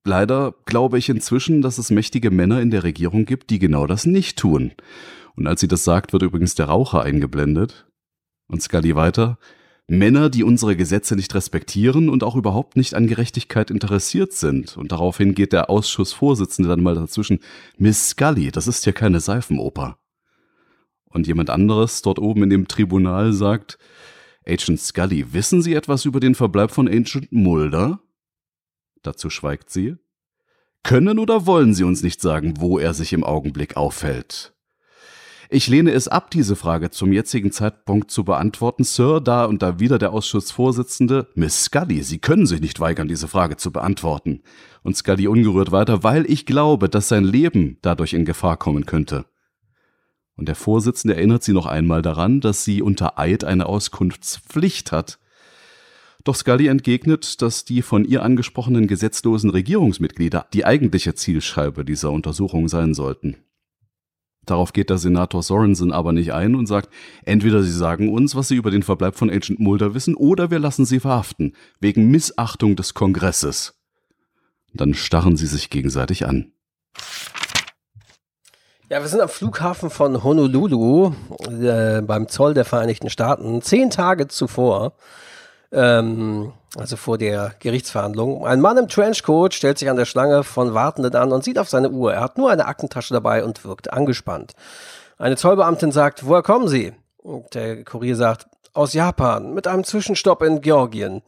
[0.03, 4.07] Leider glaube ich inzwischen, dass es mächtige Männer in der Regierung gibt, die genau das
[4.07, 4.71] nicht tun.
[5.35, 7.85] Und als sie das sagt, wird übrigens der Raucher eingeblendet.
[8.47, 9.37] Und Scully weiter.
[9.89, 14.77] Männer, die unsere Gesetze nicht respektieren und auch überhaupt nicht an Gerechtigkeit interessiert sind.
[14.77, 17.39] Und daraufhin geht der Ausschussvorsitzende dann mal dazwischen.
[17.77, 19.97] Miss Scully, das ist ja keine Seifenoper.
[21.05, 23.79] Und jemand anderes dort oben in dem Tribunal sagt,
[24.45, 27.99] Agent Scully, wissen Sie etwas über den Verbleib von Agent Mulder?
[29.01, 29.95] Dazu schweigt sie.
[30.83, 34.53] Können oder wollen Sie uns nicht sagen, wo er sich im Augenblick aufhält?
[35.51, 39.79] Ich lehne es ab, diese Frage zum jetzigen Zeitpunkt zu beantworten, Sir, da und da
[39.79, 44.43] wieder der Ausschussvorsitzende, Miss Scully, Sie können sich nicht weigern, diese Frage zu beantworten.
[44.83, 49.25] Und Scully ungerührt weiter, weil ich glaube, dass sein Leben dadurch in Gefahr kommen könnte.
[50.35, 55.17] Und der Vorsitzende erinnert sie noch einmal daran, dass sie unter Eid eine Auskunftspflicht hat.
[56.23, 62.67] Doch Scully entgegnet, dass die von ihr angesprochenen gesetzlosen Regierungsmitglieder die eigentliche Zielscheibe dieser Untersuchung
[62.67, 63.37] sein sollten.
[64.49, 66.89] Darauf geht der Senator Sorensen aber nicht ein und sagt,
[67.23, 70.59] entweder Sie sagen uns, was Sie über den Verbleib von Agent Mulder wissen, oder wir
[70.59, 73.79] lassen Sie verhaften, wegen Missachtung des Kongresses.
[74.73, 76.51] Dann starren sie sich gegenseitig an.
[78.89, 81.13] Ja, wir sind am Flughafen von Honolulu
[81.47, 84.93] äh, beim Zoll der Vereinigten Staaten, zehn Tage zuvor,
[85.71, 88.45] ähm, also vor der Gerichtsverhandlung.
[88.45, 91.69] Ein Mann im Trenchcoat stellt sich an der Schlange von Wartenden an und sieht auf
[91.69, 92.13] seine Uhr.
[92.13, 94.53] Er hat nur eine Aktentasche dabei und wirkt angespannt.
[95.17, 96.93] Eine Zollbeamtin sagt, woher kommen Sie?
[97.17, 101.21] Und der Kurier sagt, aus Japan, mit einem Zwischenstopp in Georgien.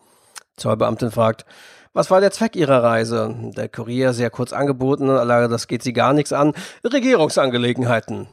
[0.58, 1.46] Zollbeamtin fragt,
[1.94, 3.36] was war der Zweck Ihrer Reise?
[3.58, 6.54] Der Kurier sehr kurz angeboten, aller, das geht Sie gar nichts an.
[6.86, 8.28] Regierungsangelegenheiten.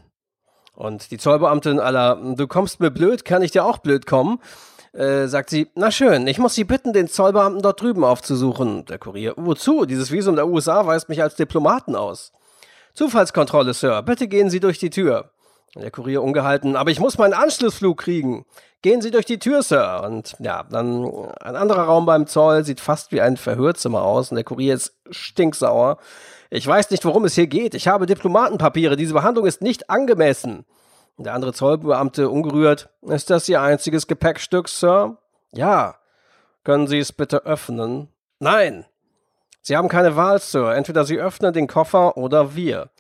[0.74, 4.38] Und die Zollbeamtin aller, du kommst mir blöd, kann ich dir auch blöd kommen?
[4.98, 8.84] Äh, sagt sie, na schön, ich muss Sie bitten, den Zollbeamten dort drüben aufzusuchen.
[8.86, 9.84] Der Kurier, wozu?
[9.84, 12.32] Dieses Visum der USA weist mich als Diplomaten aus.
[12.94, 15.30] Zufallskontrolle, Sir, bitte gehen Sie durch die Tür.
[15.76, 18.44] Der Kurier ungehalten, aber ich muss meinen Anschlussflug kriegen.
[18.82, 20.02] Gehen Sie durch die Tür, Sir.
[20.04, 21.04] Und ja, dann
[21.42, 24.96] ein anderer Raum beim Zoll sieht fast wie ein Verhörzimmer aus und der Kurier ist
[25.10, 25.98] stinksauer.
[26.50, 27.74] Ich weiß nicht, worum es hier geht.
[27.74, 28.96] Ich habe Diplomatenpapiere.
[28.96, 30.64] Diese Behandlung ist nicht angemessen.
[31.18, 32.90] Der andere Zollbeamte ungerührt.
[33.02, 35.18] Ist das Ihr einziges Gepäckstück, Sir?
[35.52, 35.96] Ja.
[36.62, 38.08] Können Sie es bitte öffnen?
[38.38, 38.84] Nein.
[39.60, 40.74] Sie haben keine Wahl, Sir.
[40.74, 42.90] Entweder Sie öffnen den Koffer oder wir.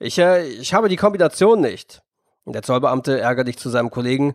[0.00, 2.02] Ich, äh, ich habe die Kombination nicht.
[2.44, 4.34] Der Zollbeamte ärgerlich zu seinem Kollegen.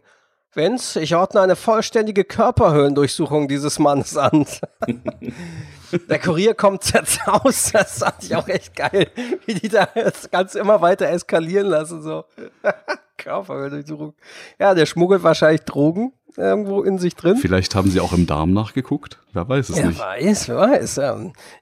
[0.55, 4.45] Vince, ich ordne eine vollständige Körperhöhlendurchsuchung dieses Mannes an.
[6.09, 9.07] Der Kurier kommt zerzaust, das fand ich auch echt geil,
[9.45, 12.25] wie die da das Ganze immer weiter eskalieren lassen, so.
[13.17, 14.13] Körperhöhlendurchsuchung.
[14.59, 17.37] Ja, der schmuggelt wahrscheinlich Drogen irgendwo in sich drin.
[17.37, 19.19] Vielleicht haben sie auch im Darm nachgeguckt.
[19.33, 19.99] Wer weiß es Wer nicht.
[19.99, 20.95] weiß, wer weiß.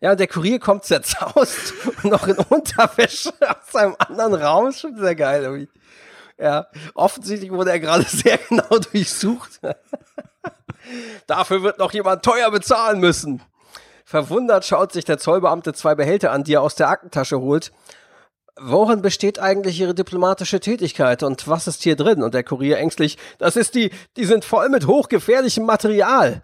[0.02, 4.68] Ja, der Kurier kommt zerzaust und noch in Unterwäsche aus seinem anderen Raum.
[4.70, 5.44] Ist schon sehr geil.
[5.44, 5.70] Irgendwie.
[6.40, 9.60] Ja, offensichtlich wurde er gerade sehr genau durchsucht.
[11.28, 13.42] Dafür wird noch jemand teuer bezahlen müssen.
[14.06, 17.72] Verwundert schaut sich der Zollbeamte zwei Behälter an, die er aus der Aktentasche holt.
[18.60, 22.22] Worin besteht eigentlich Ihre diplomatische Tätigkeit und was ist hier drin?
[22.22, 26.44] Und der Kurier ängstlich, das ist die, die sind voll mit hochgefährlichem Material.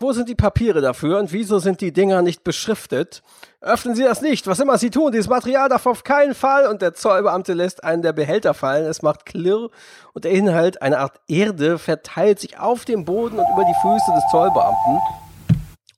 [0.00, 3.22] Wo sind die Papiere dafür und wieso sind die Dinger nicht beschriftet?
[3.60, 6.66] Öffnen Sie das nicht, was immer Sie tun, dieses Material darf auf keinen Fall.
[6.66, 9.70] Und der Zollbeamte lässt einen der Behälter fallen, es macht Klirr
[10.12, 14.12] und der Inhalt, eine Art Erde, verteilt sich auf dem Boden und über die Füße
[14.14, 14.98] des Zollbeamten.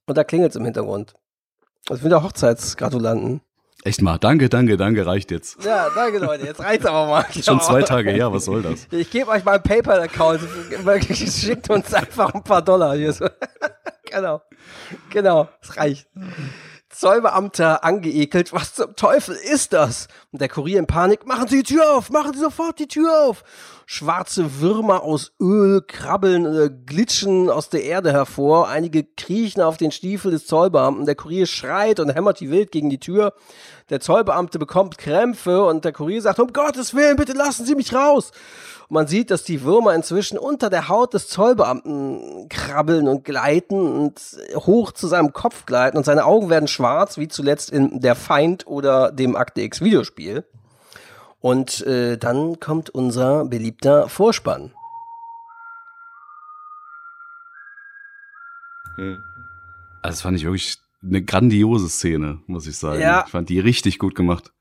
[0.06, 1.14] Und da klingelt es im Hintergrund.
[1.86, 3.40] Das sind ja Hochzeitsgratulanten.
[3.86, 5.62] Echt mal, danke, danke, danke, reicht jetzt.
[5.64, 7.24] Ja, danke Leute, jetzt reicht's aber mal.
[7.42, 8.88] Schon zwei Tage her, was soll das?
[8.90, 10.40] Ich gebe euch mal einen PayPal-Account.
[11.14, 13.12] Schickt uns einfach ein paar Dollar hier.
[13.12, 13.28] so.
[14.16, 14.42] Genau.
[15.10, 16.08] Genau, es reicht.
[16.88, 18.52] Zollbeamter angeekelt.
[18.52, 20.08] Was zum Teufel ist das?
[20.32, 21.26] Und der Kurier in Panik.
[21.26, 22.10] Machen Sie die Tür auf!
[22.10, 23.44] Machen Sie sofort die Tür auf!
[23.84, 28.68] Schwarze Würmer aus Öl krabbeln, äh, glitschen aus der Erde hervor.
[28.68, 31.04] Einige kriechen auf den Stiefel des Zollbeamten.
[31.04, 33.34] Der Kurier schreit und hämmert die wild gegen die Tür.
[33.90, 37.94] Der Zollbeamte bekommt Krämpfe und der Kurier sagt, um Gottes Willen, bitte lassen Sie mich
[37.94, 38.32] raus.
[38.88, 43.78] Und man sieht, dass die Würmer inzwischen unter der Haut des Zollbeamten krabbeln und gleiten
[43.78, 44.20] und
[44.54, 48.66] hoch zu seinem Kopf gleiten und seine Augen werden schwarz, wie zuletzt in Der Feind
[48.66, 50.44] oder dem Akte X Videospiel.
[51.40, 54.72] Und äh, dann kommt unser beliebter Vorspann.
[58.96, 59.18] Hm.
[60.02, 63.00] Also das fand ich wirklich eine grandiose Szene, muss ich sagen.
[63.00, 63.24] Ja.
[63.26, 64.52] Ich fand die richtig gut gemacht.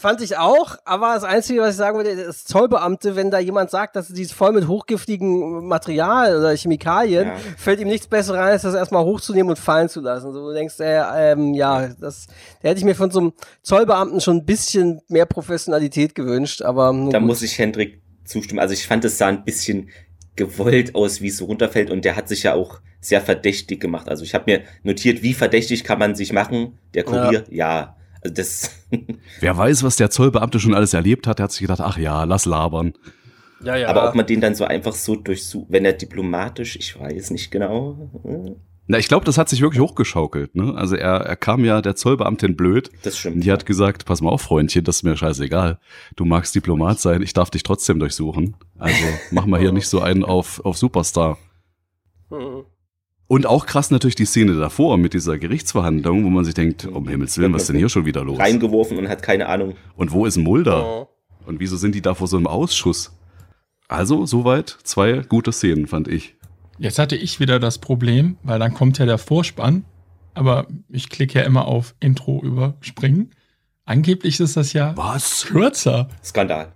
[0.00, 3.70] Fand ich auch, aber das Einzige, was ich sagen würde, ist Zollbeamte, wenn da jemand
[3.70, 7.34] sagt, dass die ist voll mit hochgiftigem Material oder Chemikalien, Ja.
[7.58, 10.32] fällt ihm nichts Besseres rein, als das erstmal hochzunehmen und fallen zu lassen.
[10.32, 12.28] So, du denkst, äh, ähm, ja, das,
[12.62, 13.32] da hätte ich mir von so einem
[13.62, 17.26] Zollbeamten schon ein bisschen mehr Professionalität gewünscht, aber Da gut.
[17.26, 18.60] muss ich Hendrik zustimmen.
[18.60, 19.90] Also ich fand, es sah ein bisschen
[20.34, 24.08] gewollt aus, wie es so runterfällt und der hat sich ja auch sehr verdächtig gemacht.
[24.08, 26.78] Also ich habe mir notiert, wie verdächtig kann man sich machen?
[26.94, 27.96] Der Kurier, ja.
[28.22, 28.70] Also das,
[29.40, 32.24] Wer weiß, was der Zollbeamte schon alles erlebt hat, der hat sich gedacht, ach ja,
[32.24, 32.92] lass labern.
[33.64, 33.88] ja, ja.
[33.88, 37.50] aber ob man den dann so einfach so durchsucht, wenn er diplomatisch, ich weiß nicht
[37.50, 38.10] genau.
[38.24, 38.56] Hm,
[38.86, 40.54] Na, ich glaube, das hat sich wirklich hochgeschaukelt.
[40.56, 40.74] Ne?
[40.74, 42.90] Also er, er kam ja der Zollbeamtin blöd.
[43.02, 43.44] Das Und stimmt.
[43.44, 45.78] die hat gesagt, pass mal auf, Freundchen, das ist mir scheißegal.
[46.16, 48.56] Du magst Diplomat sein, ich darf dich trotzdem durchsuchen.
[48.78, 51.38] Also mach mal hier nicht so einen auf, auf Superstar.
[53.30, 57.06] Und auch krass natürlich die Szene davor mit dieser Gerichtsverhandlung, wo man sich denkt, um
[57.06, 58.40] Himmels Willen, was ist denn hier schon wieder los?
[58.40, 59.76] Reingeworfen und hat keine Ahnung.
[59.94, 60.84] Und wo ist Mulder?
[60.84, 61.08] Oh.
[61.46, 63.16] Und wieso sind die da vor so einem Ausschuss?
[63.86, 66.34] Also, soweit zwei gute Szenen, fand ich.
[66.78, 69.84] Jetzt hatte ich wieder das Problem, weil dann kommt ja der Vorspann,
[70.34, 73.30] aber ich klicke ja immer auf Intro überspringen.
[73.84, 75.46] Angeblich ist das ja Was?
[75.46, 76.08] kürzer.
[76.24, 76.72] Skandal.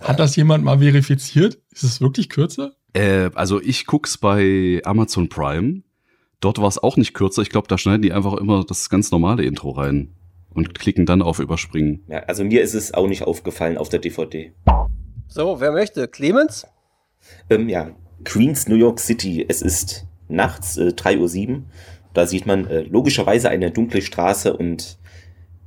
[0.00, 1.58] Hat das jemand mal verifiziert?
[1.72, 2.77] Ist es wirklich kürzer?
[2.92, 5.82] Äh, also ich guck's bei Amazon Prime.
[6.40, 7.42] Dort war es auch nicht kürzer.
[7.42, 10.14] Ich glaube, da schneiden die einfach immer das ganz normale Intro rein
[10.50, 12.04] und klicken dann auf Überspringen.
[12.08, 14.52] Ja, also mir ist es auch nicht aufgefallen auf der DVD.
[15.26, 16.08] So, wer möchte?
[16.08, 16.66] Clemens?
[17.50, 17.90] Ähm, ja,
[18.24, 19.44] Queens, New York City.
[19.48, 21.62] Es ist nachts äh, 3.07 Uhr.
[22.14, 24.98] Da sieht man äh, logischerweise eine dunkle Straße und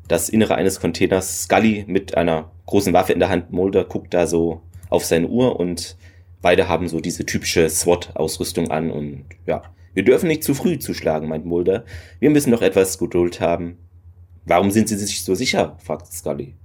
[0.08, 1.44] das Innere eines Containers.
[1.44, 3.52] Scully mit einer großen Waffe in der Hand.
[3.52, 5.96] Mulder guckt da so auf seine Uhr und
[6.42, 8.92] beide haben so diese typische SWAT-Ausrüstung an.
[8.92, 11.86] Und ja, wir dürfen nicht zu früh zuschlagen, meint Mulder.
[12.20, 13.78] Wir müssen noch etwas Geduld haben.
[14.46, 15.78] Warum sind Sie sich so sicher?
[15.80, 16.56] fragt Scully.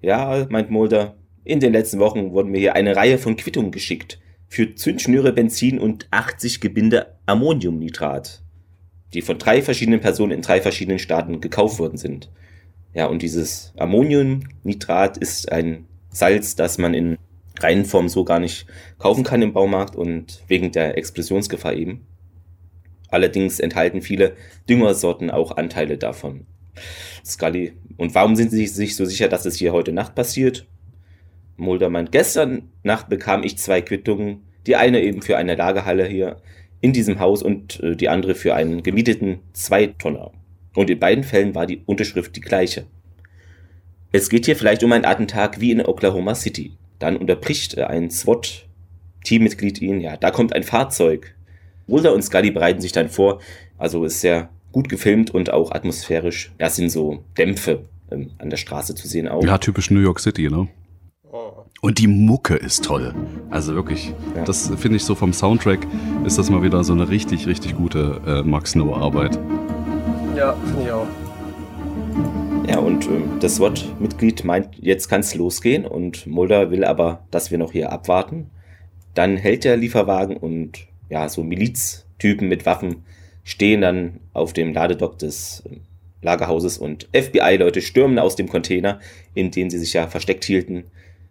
[0.00, 1.16] Ja, meint Mulder.
[1.44, 4.18] In den letzten Wochen wurden mir hier eine Reihe von Quittungen geschickt.
[4.48, 8.42] Für Zündschnüre, Benzin und 80 Gebinde Ammoniumnitrat.
[9.12, 12.30] Die von drei verschiedenen Personen in drei verschiedenen Staaten gekauft worden sind.
[12.94, 17.18] Ja, und dieses Ammoniumnitrat ist ein Salz, das man in
[17.60, 18.66] reinen Form so gar nicht
[18.98, 22.06] kaufen kann im Baumarkt und wegen der Explosionsgefahr eben.
[23.08, 24.34] Allerdings enthalten viele
[24.68, 26.46] Düngersorten auch Anteile davon.
[27.24, 30.66] Scully, und warum sind Sie sich so sicher, dass es hier heute Nacht passiert?
[31.56, 34.42] Mulder meint, gestern Nacht bekam ich zwei Quittungen.
[34.66, 36.38] Die eine eben für eine Lagerhalle hier
[36.80, 40.32] in diesem Haus und äh, die andere für einen gemieteten Zweitonner.
[40.74, 42.86] Und in beiden Fällen war die Unterschrift die gleiche.
[44.10, 46.72] Es geht hier vielleicht um einen Attentat wie in Oklahoma City.
[47.04, 50.00] Dann unterbricht ein SWAT-Teammitglied ihn.
[50.00, 51.34] Ja, da kommt ein Fahrzeug.
[51.86, 53.40] Mulder und Scully bereiten sich dann vor.
[53.76, 56.54] Also ist sehr gut gefilmt und auch atmosphärisch.
[56.56, 59.44] Da sind so Dämpfe ähm, an der Straße zu sehen auch.
[59.44, 60.66] Ja, typisch New York City, ne?
[61.30, 61.52] Oh.
[61.82, 63.14] Und die Mucke ist toll.
[63.50, 64.44] Also wirklich, Ja.
[64.44, 65.86] das finde ich so vom Soundtrack
[66.24, 69.38] ist das mal wieder so eine richtig, richtig gute äh, Max Snow-Arbeit.
[70.34, 71.06] Ja, finde ich auch.
[72.66, 77.50] Ja, und ähm, das SWAT-Mitglied meint, jetzt kann es losgehen und Mulder will aber, dass
[77.50, 78.50] wir noch hier abwarten.
[79.12, 83.04] Dann hält der Lieferwagen und ja, so Miliztypen mit Waffen
[83.44, 85.82] stehen dann auf dem Ladedock des ähm,
[86.22, 88.98] Lagerhauses und FBI-Leute stürmen aus dem Container,
[89.34, 90.84] in dem sie sich ja versteckt hielten.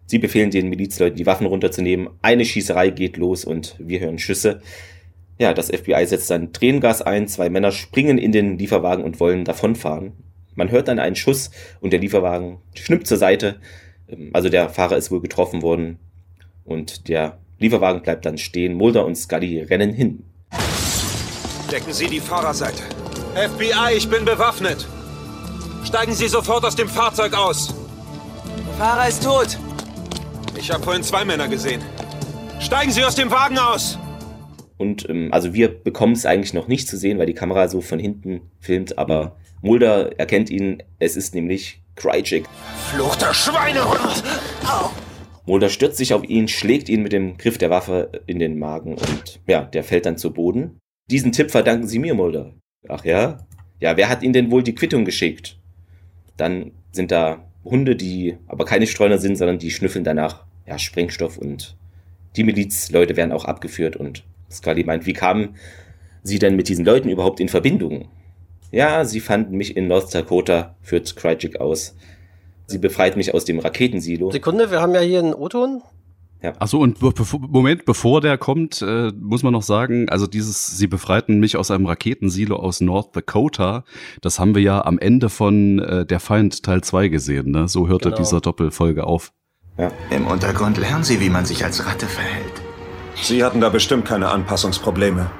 [0.06, 2.10] Sie befehlen den Milizleuten, die Waffen runterzunehmen.
[2.22, 4.60] Eine Schießerei geht los und wir hören Schüsse.
[5.38, 9.44] Ja, das FBI setzt dann Tränengas ein, zwei Männer springen in den Lieferwagen und wollen
[9.44, 10.12] davonfahren.
[10.54, 13.56] Man hört dann einen Schuss und der Lieferwagen schnippt zur Seite.
[14.08, 15.98] Ähm, Also der Fahrer ist wohl getroffen worden
[16.64, 18.74] und der Lieferwagen bleibt dann stehen.
[18.74, 20.24] Mulder und Scully rennen hin.
[21.70, 22.82] Decken Sie die Fahrerseite.
[23.34, 24.86] FBI, ich bin bewaffnet.
[25.84, 27.74] Steigen Sie sofort aus dem Fahrzeug aus.
[28.68, 29.58] Der Fahrer ist tot.
[30.58, 31.82] Ich habe vorhin zwei Männer gesehen.
[32.60, 33.98] Steigen Sie aus dem Wagen aus.
[34.76, 37.80] Und ähm, also wir bekommen es eigentlich noch nicht zu sehen, weil die Kamera so
[37.80, 40.82] von hinten filmt, aber Mulder erkennt ihn.
[40.98, 42.44] Es ist nämlich Krycek.
[42.92, 44.22] Fluchter Schweinehund.
[45.46, 48.92] Mulder stürzt sich auf ihn, schlägt ihn mit dem Griff der Waffe in den Magen
[48.92, 50.78] und ja, der fällt dann zu Boden.
[51.10, 52.52] Diesen Tipp verdanken Sie mir, Mulder.
[52.90, 53.46] Ach ja?
[53.80, 55.58] Ja, wer hat Ihnen denn wohl die Quittung geschickt?
[56.36, 61.38] Dann sind da Hunde, die aber keine Streuner sind, sondern die schnüffeln danach ja, Sprengstoff
[61.38, 61.78] und
[62.36, 65.56] die Milizleute werden auch abgeführt und Scully meint, wie kamen
[66.22, 68.10] Sie denn mit diesen Leuten überhaupt in Verbindung?
[68.74, 71.94] Ja, sie fanden mich in North Dakota, führt Krycek aus.
[72.66, 74.30] Sie befreit mich aus dem Raketensilo.
[74.32, 75.82] Sekunde, wir haben ja hier einen O-Ton.
[76.58, 80.76] Achso, und be bevor- Moment, bevor der kommt, äh, muss man noch sagen, also dieses,
[80.76, 83.84] sie befreiten mich aus einem Raketensilo aus North Dakota,
[84.20, 87.66] das haben wir ja am Ende von äh, Der Feind Teil 2 gesehen, ne?
[87.68, 88.18] So hörte Genau.
[88.18, 89.32] dieser Doppelfolge auf.
[90.10, 92.52] Im Untergrund lernen Sie, wie man sich als Ratte verhält.
[93.22, 95.30] Sie hatten da bestimmt keine Anpassungsprobleme.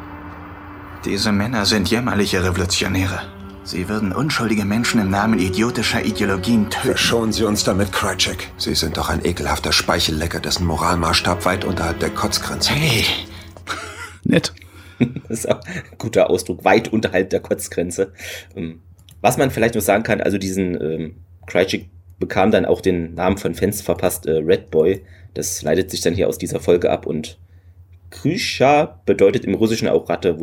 [1.04, 3.20] Diese Männer sind jämmerliche Revolutionäre.
[3.62, 6.86] Sie würden unschuldige Menschen im Namen idiotischer Ideologien töten.
[6.86, 8.48] Verschonen Sie uns damit, Krycek.
[8.56, 12.84] Sie sind doch ein ekelhafter Speichellecker, dessen Moralmaßstab weit unterhalb der Kotzgrenze liegt.
[12.84, 13.04] Hey,
[14.24, 14.54] Nett.
[15.28, 18.12] Das ist auch ein guter Ausdruck, weit unterhalb der Kotzgrenze.
[18.56, 18.80] Ähm,
[19.20, 23.36] Was man vielleicht noch sagen kann, also diesen ähm, Krycek bekam dann auch den Namen
[23.36, 25.04] von Fans verpasst, äh, Red Boy.
[25.34, 27.38] Das leitet sich dann hier aus dieser Folge ab und
[28.10, 30.38] Kryscha bedeutet im Russischen auch Ratte,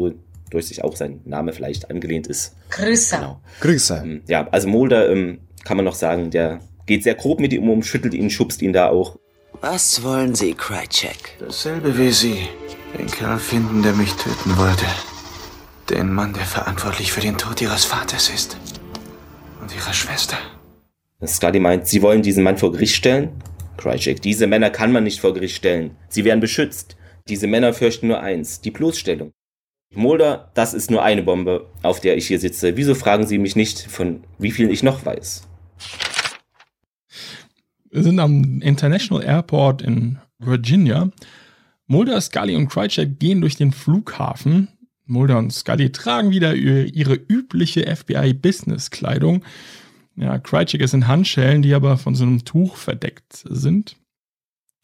[0.52, 2.56] durch sich auch sein Name vielleicht angelehnt ist.
[2.70, 3.16] Grüße.
[3.16, 3.42] Genau.
[3.62, 4.02] Grüße.
[4.04, 7.70] Ähm, ja, also Mulder ähm, kann man noch sagen, der geht sehr grob mit ihm
[7.70, 9.18] um, schüttelt ihn, schubst ihn da auch.
[9.62, 11.38] Was wollen Sie, Krycek?
[11.40, 12.48] Dasselbe wie Sie.
[12.98, 14.86] Den Kerl finden, der mich töten wollte.
[15.90, 18.58] Den Mann, der verantwortlich für den Tod Ihres Vaters ist.
[19.62, 20.38] Und Ihrer Schwester.
[21.26, 23.30] Skadi meint, Sie wollen diesen Mann vor Gericht stellen?
[23.78, 25.96] Krycek, diese Männer kann man nicht vor Gericht stellen.
[26.10, 26.98] Sie werden beschützt.
[27.28, 29.32] Diese Männer fürchten nur eins, die Bloßstellung.
[29.94, 32.78] Mulder, das ist nur eine Bombe, auf der ich hier sitze.
[32.78, 35.48] Wieso fragen Sie mich nicht, von wie viel ich noch weiß?
[37.90, 41.10] Wir sind am International Airport in Virginia.
[41.88, 44.70] Mulder, Scully und Krycek gehen durch den Flughafen.
[45.08, 49.44] Mulder und Scully tragen wieder ihre übliche FBI-Business-Kleidung.
[50.16, 53.98] Ja, Krycek ist in Handschellen, die aber von so einem Tuch verdeckt sind.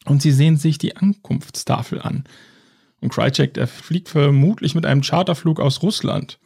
[0.04, 2.24] Und sie sehen sich die Ankunftstafel an.
[3.00, 6.38] Und Krycek, der fliegt vermutlich mit einem Charterflug aus Russland.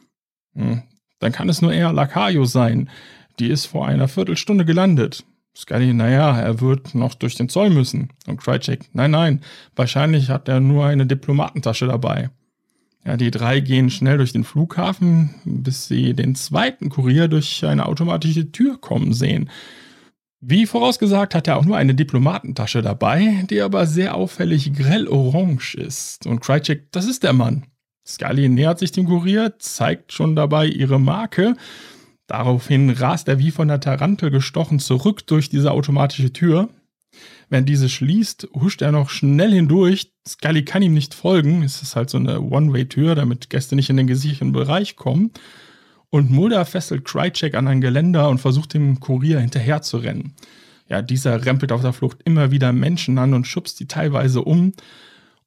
[0.55, 0.83] Hm,
[1.19, 2.89] dann kann es nur eher Lakayo sein.
[3.39, 5.23] Die ist vor einer Viertelstunde gelandet.
[5.55, 8.09] Scully, naja, er wird noch durch den Zoll müssen.
[8.27, 9.41] Und Krycek, nein, nein,
[9.75, 12.29] wahrscheinlich hat er nur eine Diplomatentasche dabei.
[13.05, 17.85] Ja, die drei gehen schnell durch den Flughafen, bis sie den zweiten Kurier durch eine
[17.85, 19.49] automatische Tür kommen sehen.
[20.45, 25.75] Wie vorausgesagt hat er auch nur eine Diplomatentasche dabei, die aber sehr auffällig grell orange
[25.75, 26.27] ist.
[26.27, 27.63] Und Krycek, das ist der Mann.
[28.05, 31.55] Scully nähert sich dem Kurier, zeigt schon dabei ihre Marke.
[32.27, 36.67] Daraufhin rast er wie von der Tarantel gestochen zurück durch diese automatische Tür.
[37.47, 40.11] Wenn diese schließt, huscht er noch schnell hindurch.
[40.27, 41.63] Scully kann ihm nicht folgen.
[41.63, 45.31] Es ist halt so eine One-Way-Tür, damit Gäste nicht in den gesicherten Bereich kommen.
[46.13, 50.35] Und Mulder fesselt Krycek an ein Geländer und versucht dem Kurier hinterher zu rennen.
[50.87, 54.73] Ja, dieser rempelt auf der Flucht immer wieder Menschen an und schubst die teilweise um.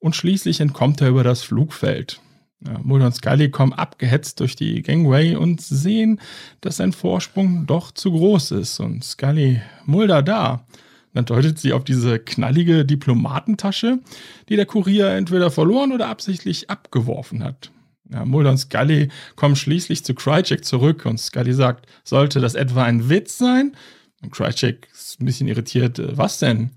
[0.00, 2.20] Und schließlich entkommt er über das Flugfeld.
[2.66, 6.20] Ja, Mulder und Scully kommen abgehetzt durch die Gangway und sehen,
[6.62, 8.80] dass sein Vorsprung doch zu groß ist.
[8.80, 10.66] Und Scully, Mulder da.
[11.14, 14.00] Dann deutet sie auf diese knallige Diplomatentasche,
[14.48, 17.70] die der Kurier entweder verloren oder absichtlich abgeworfen hat.
[18.12, 22.84] Ja, Mulder und Scully kommen schließlich zu Krychek zurück und Scully sagt, sollte das etwa
[22.84, 23.76] ein Witz sein?
[24.22, 26.70] Und Krychek ist ein bisschen irritiert, äh, was denn?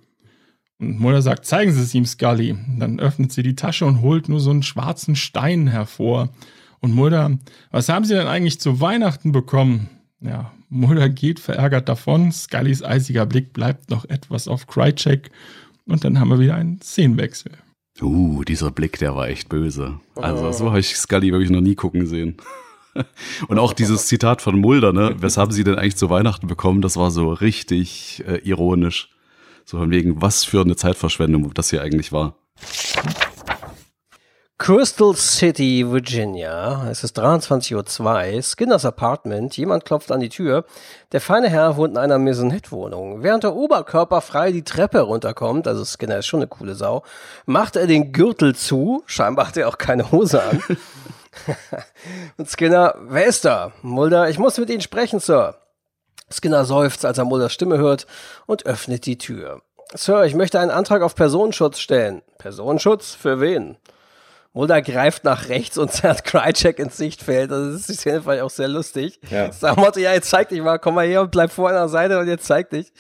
[0.80, 2.58] Und Mulder sagt, zeigen Sie es ihm, Scully.
[2.78, 6.30] Dann öffnet sie die Tasche und holt nur so einen schwarzen Stein hervor.
[6.80, 7.38] Und Mulder,
[7.72, 9.90] was haben Sie denn eigentlich zu Weihnachten bekommen?
[10.22, 12.32] Ja, Mulder geht verärgert davon.
[12.32, 15.32] Scullys eisiger Blick bleibt noch etwas auf Krychek.
[15.86, 17.52] Und dann haben wir wieder einen Szenenwechsel.
[18.02, 20.00] Uh, dieser Blick, der war echt böse.
[20.16, 22.38] Also, so habe ich Scully wirklich noch nie gucken sehen.
[23.48, 25.16] Und auch dieses Zitat von Mulder, ne?
[25.20, 26.82] Was haben Sie denn eigentlich zu Weihnachten bekommen?
[26.82, 29.10] Das war so richtig äh, ironisch.
[29.66, 32.36] So von wegen, was für eine Zeitverschwendung das hier eigentlich war.
[34.60, 36.86] Crystal City, Virginia.
[36.92, 38.44] Es ist 23.02 Uhr.
[38.44, 39.56] Skinners Apartment.
[39.56, 40.66] Jemand klopft an die Tür.
[41.14, 43.24] Der feine Herr wohnt in einer Maisonette-Wohnung.
[43.24, 47.04] Während der Oberkörper frei die Treppe runterkommt, also Skinner ist schon eine coole Sau,
[47.46, 49.02] macht er den Gürtel zu.
[49.06, 50.62] Scheinbar hat er auch keine Hose an.
[52.38, 53.72] Und Skinner, wer ist da?
[53.82, 55.56] Mulder, ich muss mit Ihnen sprechen, Sir.
[56.30, 58.08] Skinner seufzt, als er Mulders Stimme hört
[58.46, 59.62] und öffnet die Tür.
[59.94, 62.22] Sir, ich möchte einen Antrag auf Personenschutz stellen.
[62.38, 63.16] Personenschutz?
[63.16, 63.78] Für wen?
[64.60, 67.50] Mulder greift nach rechts und zerrt Krychek ins Sichtfeld.
[67.50, 69.18] Also das ist die Szene vielleicht auch sehr lustig.
[69.30, 69.54] Ja.
[69.54, 72.20] Sag Motto, ja, jetzt zeig dich mal, komm mal her und bleib vor einer Seite
[72.20, 72.92] und jetzt zeig dich.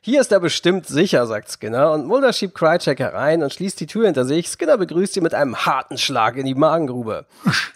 [0.00, 1.92] Hier ist er bestimmt sicher, sagt Skinner.
[1.92, 4.48] Und Mulder schiebt Krychek herein und schließt die Tür hinter sich.
[4.48, 7.26] Skinner begrüßt ihn mit einem harten Schlag in die Magengrube.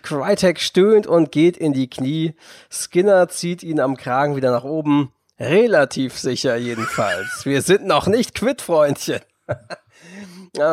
[0.02, 2.34] Krychek stöhnt und geht in die Knie.
[2.68, 5.12] Skinner zieht ihn am Kragen wieder nach oben.
[5.38, 7.44] Relativ sicher jedenfalls.
[7.44, 9.20] Wir sind noch nicht quitt, Freundchen.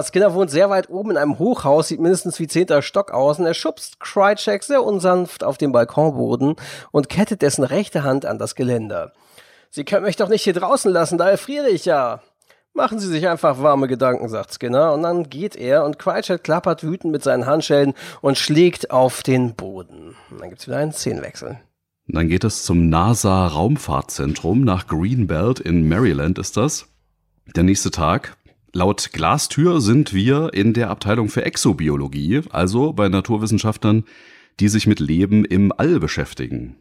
[0.03, 3.45] Skinner wohnt sehr weit oben in einem Hochhaus, sieht mindestens wie zehnter Stock aus und
[3.45, 6.55] er schubst Krychek sehr unsanft auf den Balkonboden
[6.91, 9.13] und kettet dessen rechte Hand an das Geländer.
[9.69, 12.21] Sie können mich doch nicht hier draußen lassen, da erfriere ich ja.
[12.73, 16.83] Machen Sie sich einfach warme Gedanken, sagt Skinner, und dann geht er und Krychek klappert
[16.83, 20.15] wütend mit seinen Handschellen und schlägt auf den Boden.
[20.29, 21.59] Und dann gibt's wieder einen Szenenwechsel.
[22.07, 26.85] Dann geht es zum NASA Raumfahrtzentrum nach Greenbelt in Maryland ist das.
[27.55, 28.37] Der nächste Tag.
[28.77, 34.03] Laut Glastür sind wir in der Abteilung für Exobiologie, also bei Naturwissenschaftlern,
[34.59, 36.75] die sich mit Leben im All beschäftigen.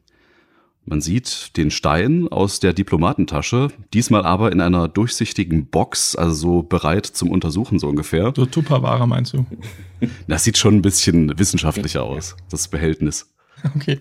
[0.84, 6.62] Man sieht den Stein aus der Diplomatentasche, diesmal aber in einer durchsichtigen Box, also so
[6.64, 8.34] bereit zum Untersuchen so ungefähr.
[8.36, 9.47] So Tupperware meinst du?
[10.28, 13.34] Das sieht schon ein bisschen wissenschaftlicher aus, das Behältnis.
[13.74, 14.01] Okay.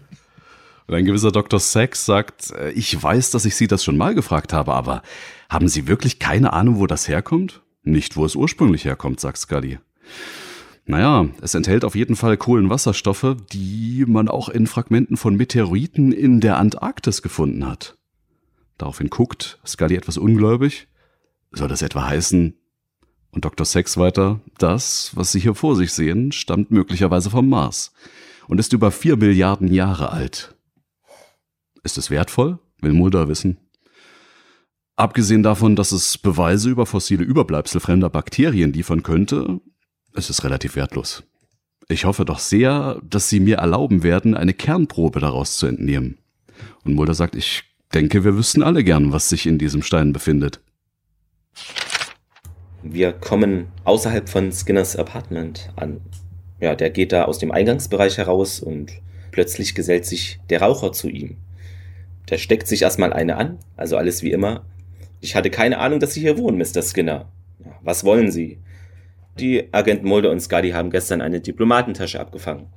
[0.87, 1.61] Und ein gewisser Dr.
[1.61, 5.01] Sachs sagt, äh, ich weiß, dass ich Sie das schon mal gefragt habe, aber
[5.49, 7.61] haben Sie wirklich keine Ahnung, wo das herkommt?
[7.86, 9.77] Nicht, wo es ursprünglich herkommt, sagt Scully.
[10.88, 16.41] Naja, es enthält auf jeden Fall Kohlenwasserstoffe, die man auch in Fragmenten von Meteoriten in
[16.41, 17.95] der Antarktis gefunden hat.
[18.77, 20.88] Daraufhin guckt Scully etwas ungläubig.
[21.51, 22.55] Soll das etwa heißen?
[23.31, 23.65] Und Dr.
[23.65, 27.93] Sex weiter, das, was Sie hier vor sich sehen, stammt möglicherweise vom Mars
[28.47, 30.55] und ist über vier Milliarden Jahre alt.
[31.83, 32.59] Ist es wertvoll?
[32.81, 33.57] Will Mulder wissen.
[34.97, 39.59] Abgesehen davon, dass es Beweise über fossile Überbleibsel fremder Bakterien liefern könnte,
[40.13, 41.23] ist es relativ wertlos.
[41.89, 46.17] Ich hoffe doch sehr, dass Sie mir erlauben werden, eine Kernprobe daraus zu entnehmen.
[46.83, 50.61] Und Mulder sagt, ich denke, wir wüssten alle gern, was sich in diesem Stein befindet.
[52.81, 56.01] Wir kommen außerhalb von Skinners Apartment an.
[56.61, 58.93] Ja, der geht da aus dem Eingangsbereich heraus und
[59.31, 61.37] plötzlich gesellt sich der Raucher zu ihm.
[62.29, 64.65] Der steckt sich erstmal eine an, also alles wie immer,
[65.22, 66.82] ich hatte keine Ahnung, dass Sie hier wohnen, Mr.
[66.82, 67.32] Skinner.
[67.82, 68.59] Was wollen Sie?
[69.39, 72.68] Die Agenten Mulder und Scully haben gestern eine Diplomatentasche abgefangen.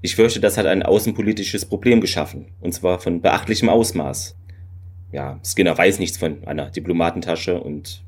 [0.00, 4.36] Ich fürchte, das hat ein außenpolitisches Problem geschaffen, und zwar von beachtlichem Ausmaß.
[5.12, 8.02] Ja, Skinner weiß nichts von einer Diplomatentasche und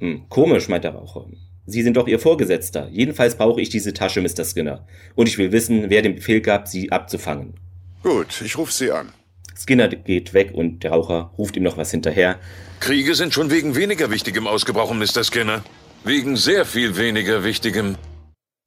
[0.00, 1.26] hm, komisch, meint der Raucher.
[1.64, 2.88] Sie sind doch Ihr Vorgesetzter.
[2.90, 4.44] Jedenfalls brauche ich diese Tasche, Mr.
[4.44, 4.86] Skinner.
[5.14, 7.54] Und ich will wissen, wer den Befehl gab, sie abzufangen.
[8.02, 9.08] Gut, ich rufe Sie an.
[9.56, 12.38] Skinner geht weg und der Raucher ruft ihm noch was hinterher.
[12.80, 15.24] Kriege sind schon wegen weniger Wichtigem ausgebrochen, Mr.
[15.24, 15.62] Skinner.
[16.04, 17.96] Wegen sehr viel weniger Wichtigem.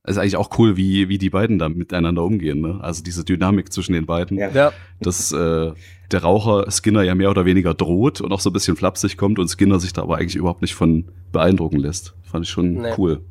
[0.03, 2.61] Es ist eigentlich auch cool, wie, wie die beiden da miteinander umgehen.
[2.61, 2.79] Ne?
[2.81, 4.37] Also diese Dynamik zwischen den beiden.
[4.37, 4.49] Ja.
[4.49, 4.73] ja.
[4.99, 5.71] Dass äh,
[6.11, 9.37] der Raucher Skinner ja mehr oder weniger droht und auch so ein bisschen flapsig kommt
[9.37, 12.15] und Skinner sich da aber eigentlich überhaupt nicht von beeindrucken lässt.
[12.23, 12.93] Fand ich schon nee.
[12.97, 13.21] cool.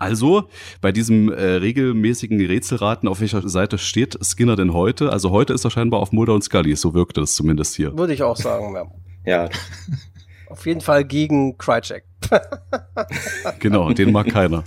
[0.00, 0.48] Also,
[0.80, 5.12] bei diesem äh, regelmäßigen Rätselraten, auf welcher Seite steht Skinner denn heute?
[5.12, 7.96] Also heute ist er scheinbar auf Mulder und Scully, so wirkte es zumindest hier.
[7.98, 8.86] Würde ich auch sagen, ja.
[9.26, 9.48] Ja.
[10.48, 12.04] Auf jeden Fall gegen Krychek.
[13.60, 14.64] genau, den mag keiner.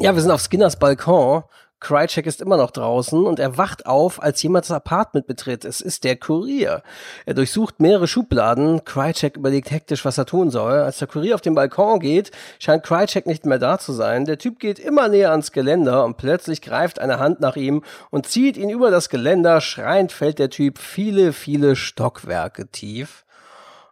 [0.00, 1.42] Ja, wir sind auf Skinners Balkon.
[1.80, 5.64] Krychek ist immer noch draußen und er wacht auf, als jemand das Apartment betritt.
[5.64, 6.82] Es ist der Kurier.
[7.24, 8.84] Er durchsucht mehrere Schubladen.
[8.84, 10.72] Krychek überlegt hektisch, was er tun soll.
[10.72, 14.24] Als der Kurier auf den Balkon geht, scheint Krychek nicht mehr da zu sein.
[14.24, 18.26] Der Typ geht immer näher ans Geländer und plötzlich greift eine Hand nach ihm und
[18.26, 19.60] zieht ihn über das Geländer.
[19.60, 23.24] Schreiend fällt der Typ viele, viele Stockwerke tief.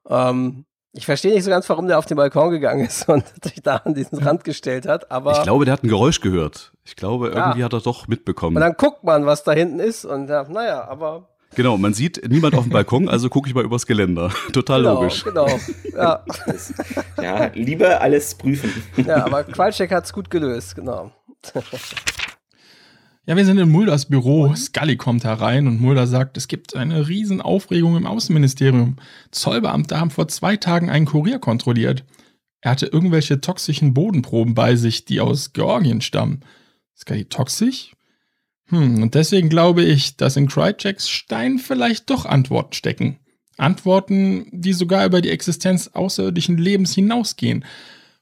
[0.08, 0.66] Ähm,
[0.96, 3.76] ich verstehe nicht so ganz, warum der auf den Balkon gegangen ist und sich da
[3.76, 5.32] an diesen Rand gestellt hat, aber.
[5.32, 6.72] Ich glaube, der hat ein Geräusch gehört.
[6.84, 7.64] Ich glaube, irgendwie ja.
[7.66, 8.56] hat er doch mitbekommen.
[8.56, 11.28] Und dann guckt man, was da hinten ist und ja, naja, aber.
[11.54, 14.30] Genau, man sieht niemand auf dem Balkon, also gucke ich mal übers Geländer.
[14.52, 15.24] Total genau, logisch.
[15.24, 15.48] Genau,
[15.94, 16.24] ja.
[17.22, 18.72] ja, lieber alles prüfen.
[18.96, 21.12] Ja, aber Qualcheck hat es gut gelöst, genau.
[23.28, 24.54] Ja, wir sind in Mulders Büro.
[24.54, 28.98] Scully kommt herein und Mulder sagt, es gibt eine Riesenaufregung im Außenministerium.
[29.32, 32.04] Zollbeamte haben vor zwei Tagen einen Kurier kontrolliert.
[32.60, 36.44] Er hatte irgendwelche toxischen Bodenproben bei sich, die aus Georgien stammen.
[36.96, 37.96] Scully toxisch?
[38.68, 43.18] Hm, und deswegen glaube ich, dass in Crychecks Stein vielleicht doch Antworten stecken.
[43.56, 47.64] Antworten, die sogar über die Existenz außerirdischen Lebens hinausgehen.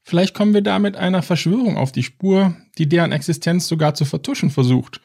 [0.07, 4.51] Vielleicht kommen wir damit einer Verschwörung auf die Spur, die deren Existenz sogar zu vertuschen
[4.51, 5.01] versucht.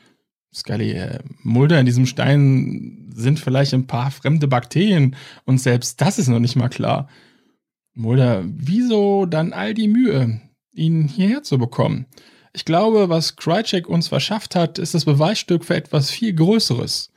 [0.54, 6.18] Scully, äh, Mulder in diesem Stein sind vielleicht ein paar fremde Bakterien und selbst das
[6.18, 7.08] ist noch nicht mal klar.
[7.94, 10.42] Mulder, wieso dann all die Mühe,
[10.72, 12.04] ihn hierher zu bekommen?
[12.52, 17.10] Ich glaube, was Krychek uns verschafft hat, ist das Beweisstück für etwas viel Größeres.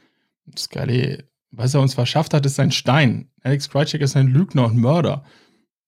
[0.57, 1.21] Scully,
[1.51, 3.29] was er uns verschafft hat, ist ein Stein.
[3.41, 5.25] Alex Krychek ist ein Lügner und Mörder.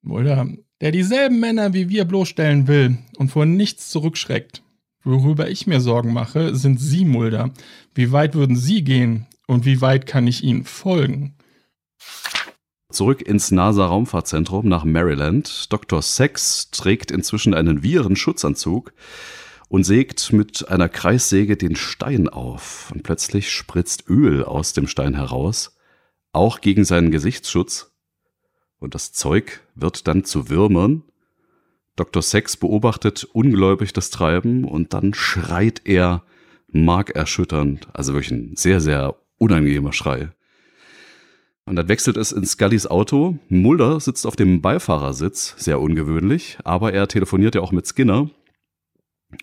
[0.01, 0.45] Mulder,
[0.85, 4.61] der dieselben Männer wie wir bloßstellen will und vor nichts zurückschreckt.
[5.03, 7.49] Worüber ich mir Sorgen mache, sind Sie, Mulder.
[7.95, 11.33] Wie weit würden Sie gehen und wie weit kann ich Ihnen folgen?
[12.91, 15.73] Zurück ins NASA-Raumfahrtzentrum nach Maryland.
[15.73, 16.03] Dr.
[16.03, 18.93] Sex trägt inzwischen einen Virenschutzanzug
[19.67, 22.91] und sägt mit einer Kreissäge den Stein auf.
[22.93, 25.75] Und plötzlich spritzt Öl aus dem Stein heraus,
[26.31, 27.94] auch gegen seinen Gesichtsschutz
[28.85, 31.03] und das Zeug wird dann zu Würmern.
[31.95, 32.21] Dr.
[32.21, 36.23] Sex beobachtet ungläubig das Treiben und dann schreit er
[36.71, 40.29] markerschütternd, also wirklich ein sehr, sehr unangenehmer Schrei.
[41.65, 43.39] Und dann wechselt es in Scullys Auto.
[43.49, 48.29] Mulder sitzt auf dem Beifahrersitz, sehr ungewöhnlich, aber er telefoniert ja auch mit Skinner.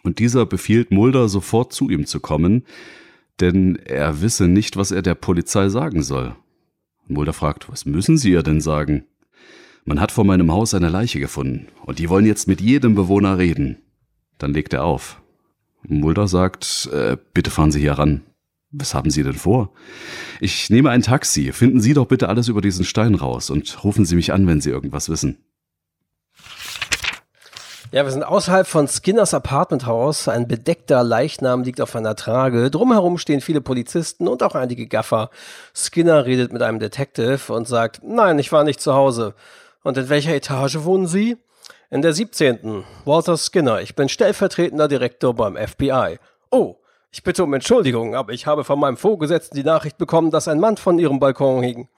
[0.05, 2.65] Und dieser befiehlt Mulder sofort zu ihm zu kommen,
[3.41, 6.37] denn er wisse nicht, was er der Polizei sagen soll.
[7.09, 9.05] Mulder fragt, was müssen Sie ihr denn sagen?
[9.85, 13.39] Man hat vor meinem Haus eine Leiche gefunden und die wollen jetzt mit jedem Bewohner
[13.39, 13.79] reden.
[14.39, 15.21] Dann legt er auf.
[15.83, 18.23] Mulder sagt, äh, bitte fahren Sie hier ran.
[18.71, 19.71] Was haben Sie denn vor?
[20.41, 21.53] Ich nehme ein Taxi.
[21.53, 24.61] Finden Sie doch bitte alles über diesen Stein raus und rufen Sie mich an, wenn
[24.61, 25.39] Sie irgendwas wissen.
[27.91, 30.27] Ja, wir sind außerhalb von Skinners Apartmenthaus.
[30.27, 32.71] Ein bedeckter Leichnam liegt auf einer Trage.
[32.71, 35.29] Drumherum stehen viele Polizisten und auch einige Gaffer.
[35.75, 39.35] Skinner redet mit einem Detective und sagt, nein, ich war nicht zu Hause.
[39.83, 41.37] Und in welcher Etage wohnen Sie?
[41.91, 42.85] In der 17.
[43.05, 43.81] Walter Skinner.
[43.81, 46.19] Ich bin stellvertretender Direktor beim FBI.
[46.51, 46.77] Oh,
[47.11, 50.61] ich bitte um Entschuldigung, aber ich habe von meinem Vorgesetzten die Nachricht bekommen, dass ein
[50.61, 51.89] Mann von Ihrem Balkon hing.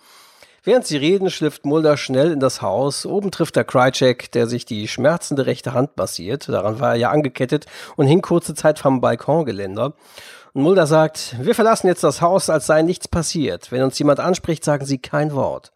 [0.67, 3.05] Während sie reden, schlüpft Mulder schnell in das Haus.
[3.05, 6.49] Oben trifft er Krychek, der sich die schmerzende rechte Hand massiert.
[6.49, 7.67] Daran war er ja angekettet
[7.97, 9.93] und hing kurze Zeit vom Balkongeländer.
[10.55, 13.71] Und Mulder sagt, wir verlassen jetzt das Haus, als sei nichts passiert.
[13.73, 15.71] Wenn uns jemand anspricht, sagen Sie kein Wort.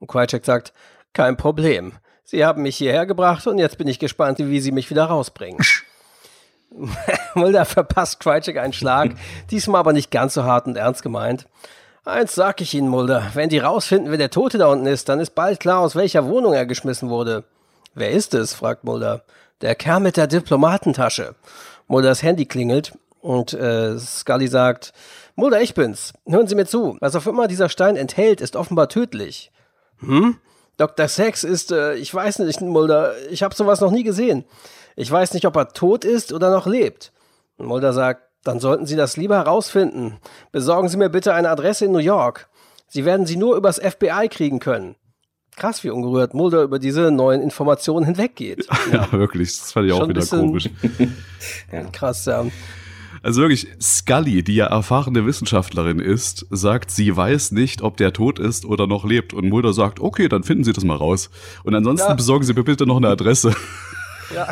[0.00, 0.72] Und Krychek sagt,
[1.12, 1.92] kein Problem.
[2.24, 5.60] Sie haben mich hierher gebracht und jetzt bin ich gespannt, wie Sie mich wieder rausbringen.
[7.34, 9.12] Mulder verpasst Krychek einen Schlag,
[9.50, 11.46] diesmal aber nicht ganz so hart und ernst gemeint.
[12.04, 15.20] Eins sag ich Ihnen, Mulder, wenn die rausfinden, wer der Tote da unten ist, dann
[15.20, 17.44] ist bald klar, aus welcher Wohnung er geschmissen wurde.
[17.94, 18.54] Wer ist es?
[18.54, 19.22] fragt Mulder.
[19.60, 21.34] Der Kerl mit der Diplomatentasche.
[21.86, 24.92] Mulders Handy klingelt und äh, Scully sagt,
[25.36, 26.12] Mulder, ich bin's.
[26.26, 26.96] Hören Sie mir zu.
[27.00, 29.52] Was auch immer dieser Stein enthält, ist offenbar tödlich.
[30.00, 30.38] Hm?
[30.76, 31.08] Dr.
[31.08, 34.44] Sex ist, äh, ich weiß nicht, Mulder, ich habe sowas noch nie gesehen.
[34.96, 37.12] Ich weiß nicht, ob er tot ist oder noch lebt.
[37.56, 40.18] Und Mulder sagt, dann sollten Sie das lieber herausfinden.
[40.50, 42.48] Besorgen Sie mir bitte eine Adresse in New York.
[42.88, 44.96] Sie werden sie nur übers FBI kriegen können.
[45.56, 48.66] Krass, wie ungerührt Mulder über diese neuen Informationen hinweggeht.
[48.92, 50.68] Ja, ja wirklich, das fand ich auch wieder komisch.
[51.72, 51.84] ja.
[51.92, 52.44] Krass, ja.
[53.22, 58.38] Also wirklich, Scully, die ja erfahrene Wissenschaftlerin ist, sagt, sie weiß nicht, ob der tot
[58.38, 59.32] ist oder noch lebt.
[59.32, 61.30] Und Mulder sagt, okay, dann finden Sie das mal raus.
[61.62, 62.14] Und ansonsten ja.
[62.14, 63.54] besorgen Sie mir bitte noch eine Adresse.
[64.34, 64.48] Ja.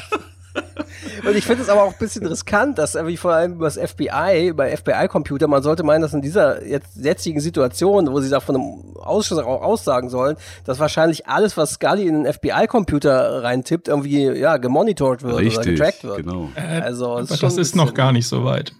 [1.27, 3.77] Und ich finde es aber auch ein bisschen riskant, dass irgendwie vor allem über das
[3.79, 8.41] FBI, bei FBI-Computer, man sollte meinen, dass in dieser jetzt, jetzigen Situation, wo sie da
[8.41, 13.89] von einem Ausschuss auch aussagen sollen, dass wahrscheinlich alles, was Scully in den FBI-Computer reintippt,
[13.89, 16.17] irgendwie ja gemonitort wird Richtig, oder getrackt wird.
[16.19, 16.51] genau.
[16.55, 18.73] Äh, Also, aber ist das ist noch gar nicht so weit.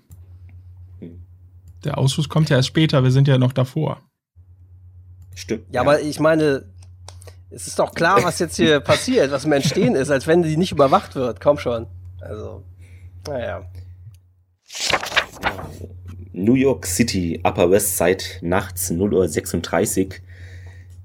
[1.85, 4.01] Der Ausschuss kommt ja erst später, wir sind ja noch davor.
[5.35, 5.65] Stimmt.
[5.73, 6.65] Ja, aber ich meine,
[7.51, 10.57] es ist doch klar, was jetzt hier passiert, was im Entstehen ist, als wenn die
[10.57, 11.41] nicht überwacht wird.
[11.41, 11.87] Komm schon.
[12.21, 12.63] Also,
[13.27, 13.65] naja.
[16.33, 20.13] New York City, Upper West Side, nachts 0.36 Uhr.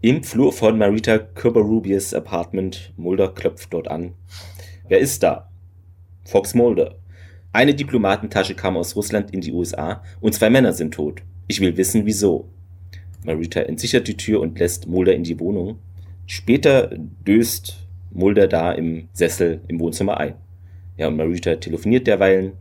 [0.01, 2.93] Im Flur von Marita Körber-Rubies Apartment.
[2.95, 4.13] Mulder klopft dort an.
[4.87, 5.49] Wer ist da?
[6.25, 6.95] Fox Mulder.
[7.53, 11.23] Eine Diplomatentasche kam aus Russland in die USA und zwei Männer sind tot.
[11.47, 12.49] Ich will wissen, wieso.
[13.23, 15.79] Marita entsichert die Tür und lässt Mulder in die Wohnung.
[16.25, 17.77] Später döst
[18.11, 20.35] Mulder da im Sessel im Wohnzimmer ein.
[20.97, 22.53] Ja, und Marita telefoniert derweilen.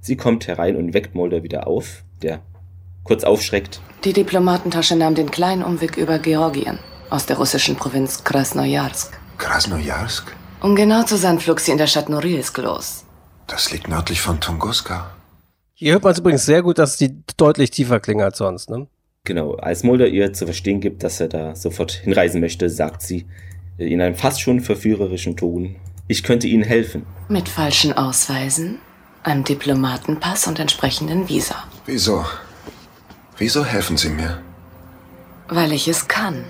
[0.00, 2.40] Sie kommt herein und weckt Mulder wieder auf, der
[3.04, 3.80] kurz aufschreckt.
[4.04, 6.78] Die Diplomatentasche nahm den kleinen Umweg über Georgien,
[7.10, 9.18] aus der russischen Provinz Krasnojarsk.
[9.36, 10.34] Krasnojarsk?
[10.60, 13.04] Um genau zu sein, flog sie in der Stadt Norilsk los.
[13.46, 15.10] Das liegt nördlich von Tunguska.
[15.74, 18.88] Hier hört man es übrigens sehr gut, dass die deutlich tiefer klingen als sonst, ne?
[19.24, 23.26] Genau, als Mulder ihr zu verstehen gibt, dass er da sofort hinreisen möchte, sagt sie
[23.78, 25.76] äh, in einem fast schon verführerischen Ton,
[26.10, 27.04] ich könnte Ihnen helfen.
[27.28, 28.78] Mit falschen Ausweisen,
[29.22, 31.64] einem Diplomatenpass und entsprechenden Visa.
[31.84, 32.24] Wieso?
[33.36, 34.40] Wieso helfen Sie mir?
[35.48, 36.44] Weil ich es kann.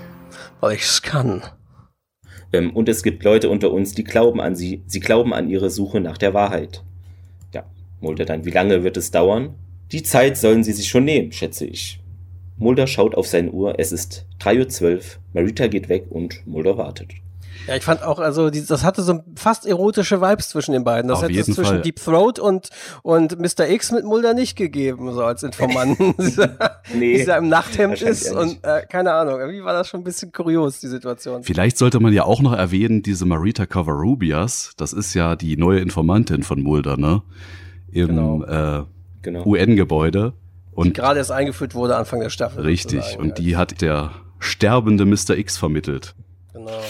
[0.61, 1.43] Weil ich es kann.
[2.53, 5.69] Ähm, und es gibt Leute unter uns, die glauben an sie, sie glauben an ihre
[5.69, 6.83] Suche nach der Wahrheit.
[7.53, 7.65] Ja,
[7.99, 9.55] Mulder dann, wie lange wird es dauern?
[9.91, 11.99] Die Zeit sollen sie sich schon nehmen, schätze ich.
[12.59, 14.99] Mulder schaut auf seine Uhr, es ist 3.12 Uhr,
[15.33, 17.11] Marita geht weg und Mulder wartet.
[17.67, 21.09] Ja, ich fand auch, also die, das hatte so fast erotische Vibes zwischen den beiden.
[21.09, 21.81] Das Auf hätte es zwischen Fall.
[21.81, 22.69] Deep Throat und,
[23.03, 23.69] und Mr.
[23.69, 26.15] X mit Mulder nicht gegeben, so als Informanten.
[26.19, 30.05] dieser, Nee, dieser im Nachthemd ist und äh, keine Ahnung, irgendwie war das schon ein
[30.05, 31.43] bisschen kurios, die Situation.
[31.43, 35.79] Vielleicht sollte man ja auch noch erwähnen, diese Marita Covarrubias, das ist ja die neue
[35.79, 37.21] Informantin von Mulder, ne?
[37.91, 38.43] Im Genau.
[38.43, 38.83] äh,
[39.21, 39.45] Genau.
[39.45, 40.33] UN-Gebäude.
[40.83, 42.63] Die Und gerade erst eingeführt wurde Anfang der Staffel.
[42.63, 43.21] richtig, sozusagen.
[43.23, 45.37] und die hat der sterbende Mr.
[45.37, 46.15] X vermittelt.
[46.53, 46.81] Genau.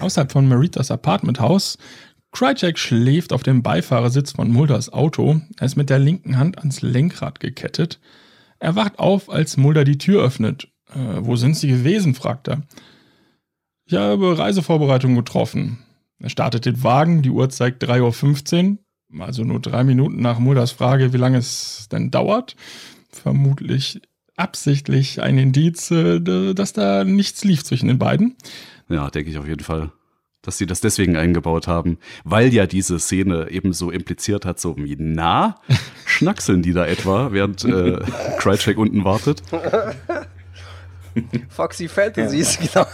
[0.00, 1.78] Außerhalb von Maritas Apartmenthaus.
[2.30, 5.40] Krycek schläft auf dem Beifahrersitz von Mulders Auto.
[5.58, 7.98] Er ist mit der linken Hand ans Lenkrad gekettet.
[8.60, 10.68] Er wacht auf, als Mulder die Tür öffnet.
[10.94, 12.14] Äh, wo sind Sie gewesen?
[12.14, 12.62] fragt er.
[13.86, 15.78] Ich habe Reisevorbereitungen getroffen.
[16.20, 18.78] Er startet den Wagen, die Uhr zeigt 3.15 Uhr,
[19.18, 22.56] also nur drei Minuten nach Mulders Frage, wie lange es denn dauert.
[23.10, 24.02] Vermutlich
[24.36, 28.36] absichtlich ein Indiz, äh, dass da nichts lief zwischen den beiden.
[28.88, 29.92] Ja, denke ich auf jeden Fall,
[30.42, 34.76] dass sie das deswegen eingebaut haben, weil ja diese Szene eben so impliziert hat, so
[34.76, 35.56] wie, na,
[36.06, 37.98] schnackseln die da etwa, während äh,
[38.38, 39.42] Krycek unten wartet.
[41.48, 42.86] Foxy Fantasies, genau.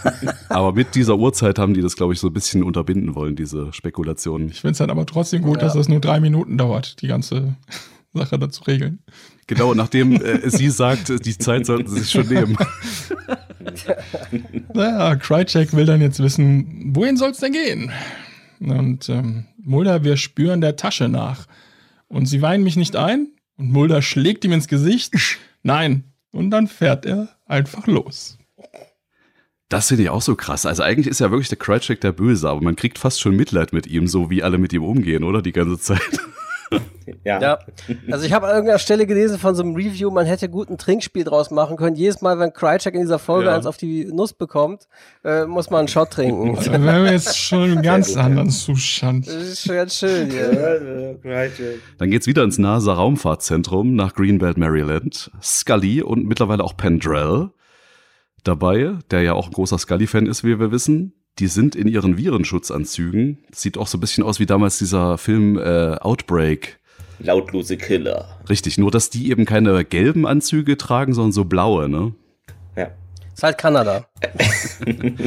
[0.49, 3.71] Aber mit dieser Uhrzeit haben die das, glaube ich, so ein bisschen unterbinden wollen, diese
[3.73, 4.49] Spekulationen.
[4.49, 5.63] Ich finde es dann aber trotzdem gut, Ja.
[5.63, 7.55] dass das nur drei Minuten dauert, die ganze
[8.13, 8.99] Sache da zu regeln.
[9.47, 12.57] Genau, nachdem äh, sie sagt, die Zeit sollten sie sich schon nehmen.
[14.73, 17.91] Naja, Krycek will dann jetzt wissen, wohin soll es denn gehen?
[18.59, 21.45] Und ähm, Mulder, wir spüren der Tasche nach.
[22.07, 23.29] Und sie weinen mich nicht ein?
[23.57, 25.13] Und Mulder schlägt ihm ins Gesicht?
[25.63, 26.03] Nein.
[26.35, 28.37] Und dann fährt er einfach los.
[29.69, 30.65] Das finde ich auch so krass.
[30.65, 33.71] Also eigentlich ist ja wirklich der Krycek der Böse, aber man kriegt fast schon Mitleid
[33.71, 35.41] mit ihm, so wie alle mit ihm umgehen, oder?
[35.41, 36.01] Die ganze Zeit.
[37.23, 37.39] Ja.
[37.39, 37.59] Ja,
[38.11, 40.77] also ich habe an irgendeiner Stelle gelesen von so einem Review, man hätte gut ein
[40.79, 41.95] Trinkspiel draus machen können.
[41.95, 43.55] Jedes Mal, wenn Krycek in dieser Folge Ja.
[43.55, 44.87] eins auf die Nuss bekommt,
[45.23, 46.55] äh, muss man einen Shot trinken.
[46.65, 49.27] Da wären wir jetzt schon im ganz anderen Zustand.
[49.27, 51.19] Das ist schon ganz schön hier.
[51.99, 55.29] Dann geht's wieder ins NASA Raumfahrtzentrum nach Greenbelt, Maryland.
[55.41, 57.49] Scully und mittlerweile auch Pendrell
[58.43, 61.13] dabei, der ja auch ein großer Scully-Fan ist, wie wir wissen.
[61.39, 63.39] Die sind in ihren Virenschutzanzügen.
[63.53, 66.79] Sieht auch so ein bisschen aus wie damals dieser Film äh, Outbreak.
[67.19, 68.39] Lautlose Killer.
[68.49, 72.13] Richtig, nur dass die eben keine gelben Anzüge tragen, sondern so blaue, ne?
[72.75, 72.91] Ja.
[73.33, 74.05] Ist halt Kanada.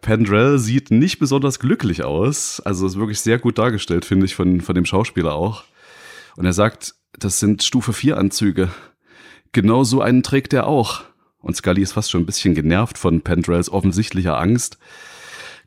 [0.00, 2.60] Pendrell sieht nicht besonders glücklich aus.
[2.64, 5.64] Also ist wirklich sehr gut dargestellt, finde ich, von, von dem Schauspieler auch.
[6.36, 8.68] Und er sagt, das sind Stufe 4 Anzüge.
[9.52, 11.02] Genau so einen trägt er auch.
[11.40, 14.78] Und Scully ist fast schon ein bisschen genervt von Pendrells offensichtlicher Angst.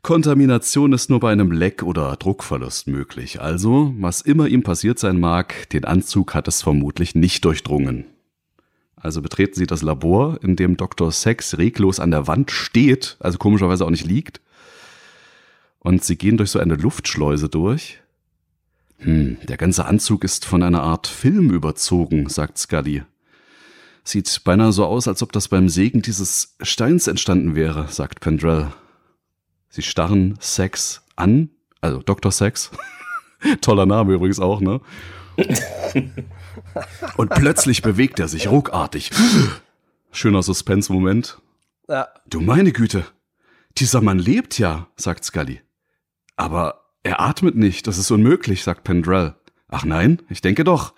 [0.02, 3.40] Kontamination ist nur bei einem Leck oder Druckverlust möglich.
[3.40, 8.06] Also, was immer ihm passiert sein mag, den Anzug hat es vermutlich nicht durchdrungen.
[8.96, 11.10] Also betreten sie das Labor, in dem Dr.
[11.10, 14.40] Sex reglos an der Wand steht, also komischerweise auch nicht liegt.
[15.78, 18.00] Und sie gehen durch so eine Luftschleuse durch.
[18.98, 23.02] Hm, der ganze Anzug ist von einer Art Film überzogen, sagt Scully.
[24.04, 28.72] Sieht beinahe so aus, als ob das beim Sägen dieses Steins entstanden wäre, sagt Pendrell.
[29.68, 31.50] Sie starren Sex an,
[31.80, 32.32] also Dr.
[32.32, 32.70] Sex.
[33.60, 34.80] Toller Name übrigens auch, ne?
[37.16, 39.10] Und plötzlich bewegt er sich ruckartig.
[40.10, 41.40] Schöner Suspense-Moment.
[41.88, 42.08] Ja.
[42.26, 43.06] Du meine Güte,
[43.78, 45.60] dieser Mann lebt ja, sagt Scully.
[46.36, 49.34] Aber er atmet nicht, das ist unmöglich, sagt Pendrell.
[49.68, 50.92] Ach nein, ich denke doch.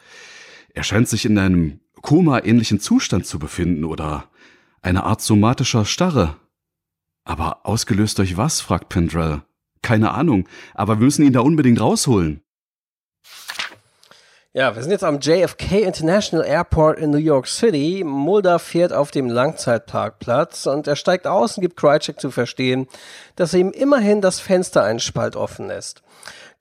[0.73, 4.29] Er scheint sich in einem Koma-ähnlichen Zustand zu befinden oder
[4.83, 6.37] eine Art somatischer Starre.
[7.25, 8.61] Aber ausgelöst durch was?
[8.61, 9.41] fragt Pendrell.
[9.81, 12.43] Keine Ahnung, aber wir müssen ihn da unbedingt rausholen.
[14.53, 18.05] Ja, wir sind jetzt am JFK International Airport in New York City.
[18.05, 22.87] Mulder fährt auf dem Langzeitparkplatz und er steigt aus und gibt Krycek zu verstehen,
[23.35, 26.03] dass er ihm immerhin das Fenster einen Spalt offen lässt.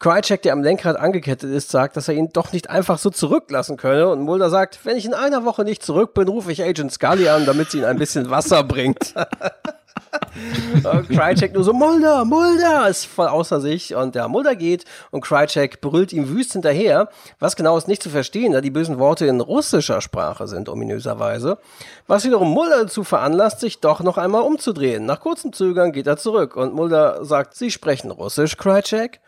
[0.03, 3.77] Krycek, der am Lenkrad angekettet ist, sagt, dass er ihn doch nicht einfach so zurücklassen
[3.77, 6.91] könne und Mulder sagt, wenn ich in einer Woche nicht zurück bin, rufe ich Agent
[6.91, 9.13] Scully an, damit sie ihn ein bisschen Wasser bringt.
[10.83, 13.95] und Krycek nur so, Mulder, Mulder, ist voll außer sich.
[13.95, 17.07] Und der Mulder geht und Krycek brüllt ihm wüst hinterher.
[17.39, 21.59] Was genau ist nicht zu verstehen, da die bösen Worte in russischer Sprache sind, ominöserweise.
[22.07, 25.05] Was wiederum Mulder dazu veranlasst, sich doch noch einmal umzudrehen.
[25.05, 29.21] Nach kurzem Zögern geht er zurück und Mulder sagt, Sie sprechen Russisch, Krycek?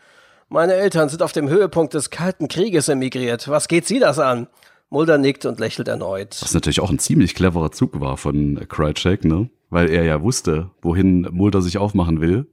[0.48, 3.48] Meine Eltern sind auf dem Höhepunkt des Kalten Krieges emigriert.
[3.48, 4.46] Was geht Sie das an?
[4.90, 6.38] Mulder nickt und lächelt erneut.
[6.40, 9.50] Was natürlich auch ein ziemlich cleverer Zug war von Krycek, ne?
[9.70, 12.46] Weil er ja wusste, wohin Mulder sich aufmachen will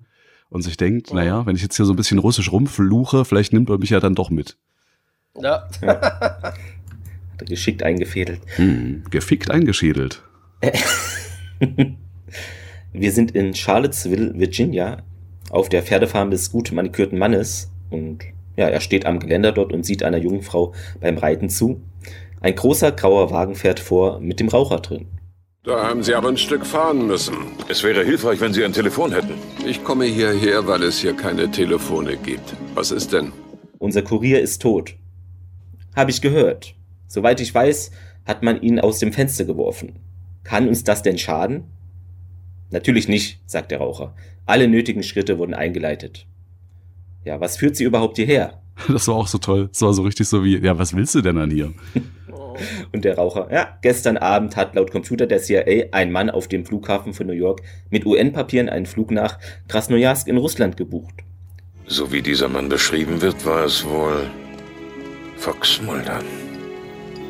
[0.49, 1.15] und sich denkt, oh.
[1.15, 3.99] naja, wenn ich jetzt hier so ein bisschen russisch rumfluche, vielleicht nimmt er mich ja
[3.99, 4.57] dann doch mit.
[5.39, 5.69] Ja.
[5.81, 6.01] ja.
[6.41, 6.55] Hat
[7.41, 8.41] er geschickt eingefädelt.
[8.55, 10.23] Hm, gefickt eingeschädelt.
[12.93, 15.03] Wir sind in Charlottesville, Virginia,
[15.51, 18.23] auf der Pferdefarm des gut manikürten Mannes und
[18.55, 21.81] ja, er steht am Geländer dort und sieht einer jungen Frau beim Reiten zu.
[22.41, 25.07] Ein großer grauer Wagen fährt vor mit dem Raucher drin.
[25.63, 27.35] Da haben Sie aber ein Stück fahren müssen.
[27.69, 29.35] Es wäre hilfreich, wenn Sie ein Telefon hätten.
[29.65, 32.53] Ich komme hierher, weil es hier keine Telefone gibt.
[32.75, 33.31] Was ist denn?
[33.79, 34.95] Unser Kurier ist tot.
[35.95, 36.75] Habe ich gehört.
[37.07, 37.91] Soweit ich weiß,
[38.25, 39.99] hat man ihn aus dem Fenster geworfen.
[40.43, 41.63] Kann uns das denn schaden?
[42.69, 44.15] Natürlich nicht, sagt der Raucher.
[44.45, 46.27] Alle nötigen Schritte wurden eingeleitet.
[47.23, 48.59] Ja, was führt sie überhaupt hierher?
[48.87, 49.69] Das war auch so toll.
[49.71, 51.73] Das war so richtig so wie, ja, was willst du denn an hier?
[52.91, 56.65] Und der Raucher, ja, gestern Abend hat laut Computer der CIA ein Mann auf dem
[56.65, 61.13] Flughafen von New York mit UN-Papieren einen Flug nach Krasnojarsk in Russland gebucht.
[61.85, 64.27] So wie dieser Mann beschrieben wird, war es wohl
[65.37, 66.19] Fox Mulder.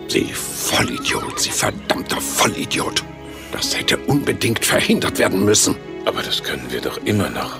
[0.08, 3.04] Sie Vollidiot, Sie verdammter Vollidiot.
[3.52, 5.76] Das hätte unbedingt verhindert werden müssen.
[6.06, 7.58] Aber das können wir doch immer noch.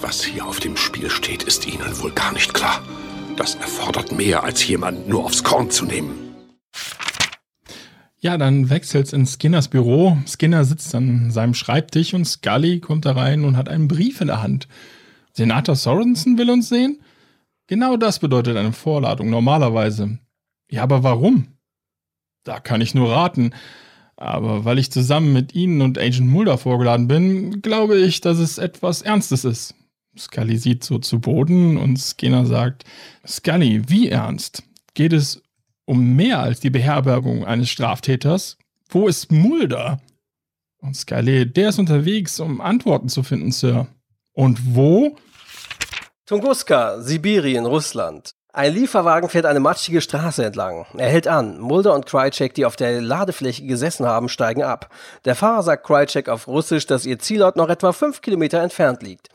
[0.00, 2.82] Was hier auf dem Spiel steht, ist Ihnen wohl gar nicht klar.
[3.36, 6.34] Das erfordert mehr, als jemanden nur aufs Korn zu nehmen.
[8.18, 10.18] Ja, dann wechselt's in Skinners Büro.
[10.26, 14.26] Skinner sitzt an seinem Schreibtisch und Scully kommt da rein und hat einen Brief in
[14.26, 14.68] der Hand.
[15.32, 17.00] Senator Sorensen will uns sehen?
[17.66, 20.18] Genau das bedeutet eine Vorladung normalerweise.
[20.70, 21.48] Ja, aber warum?
[22.44, 23.52] Da kann ich nur raten.
[24.16, 28.58] Aber weil ich zusammen mit Ihnen und Agent Mulder vorgeladen bin, glaube ich, dass es
[28.58, 29.74] etwas Ernstes ist.
[30.18, 32.84] Scully sieht so zu Boden und Skinner sagt,
[33.26, 34.62] Scully, wie ernst?
[34.94, 35.42] Geht es
[35.84, 38.56] um mehr als die Beherbergung eines Straftäters?
[38.88, 40.00] Wo ist Mulder?
[40.80, 43.88] Und Scully, der ist unterwegs, um Antworten zu finden, Sir.
[44.32, 45.16] Und wo?
[46.26, 48.30] Tunguska, Sibirien, Russland.
[48.52, 50.86] Ein Lieferwagen fährt eine matschige Straße entlang.
[50.96, 51.60] Er hält an.
[51.60, 54.88] Mulder und Krycek, die auf der Ladefläche gesessen haben, steigen ab.
[55.26, 59.28] Der Fahrer sagt Krycek auf Russisch, dass ihr Zielort noch etwa fünf Kilometer entfernt liegt.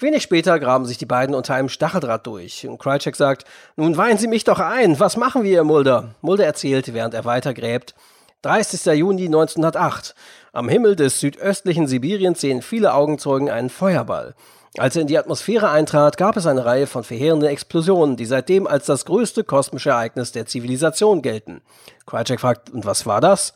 [0.00, 2.68] Wenig später graben sich die beiden unter einem Stacheldraht durch.
[2.68, 3.44] Und Krycek sagt,
[3.74, 5.00] nun weihen Sie mich doch ein.
[5.00, 6.14] Was machen wir, Mulder?
[6.20, 7.96] Mulder erzählt, während er weitergräbt.
[8.42, 8.96] 30.
[8.96, 10.14] Juni 1908.
[10.52, 14.36] Am Himmel des südöstlichen Sibiriens sehen viele Augenzeugen einen Feuerball.
[14.76, 18.68] Als er in die Atmosphäre eintrat, gab es eine Reihe von verheerenden Explosionen, die seitdem
[18.68, 21.60] als das größte kosmische Ereignis der Zivilisation gelten.
[22.06, 23.54] Krycek fragt, und was war das?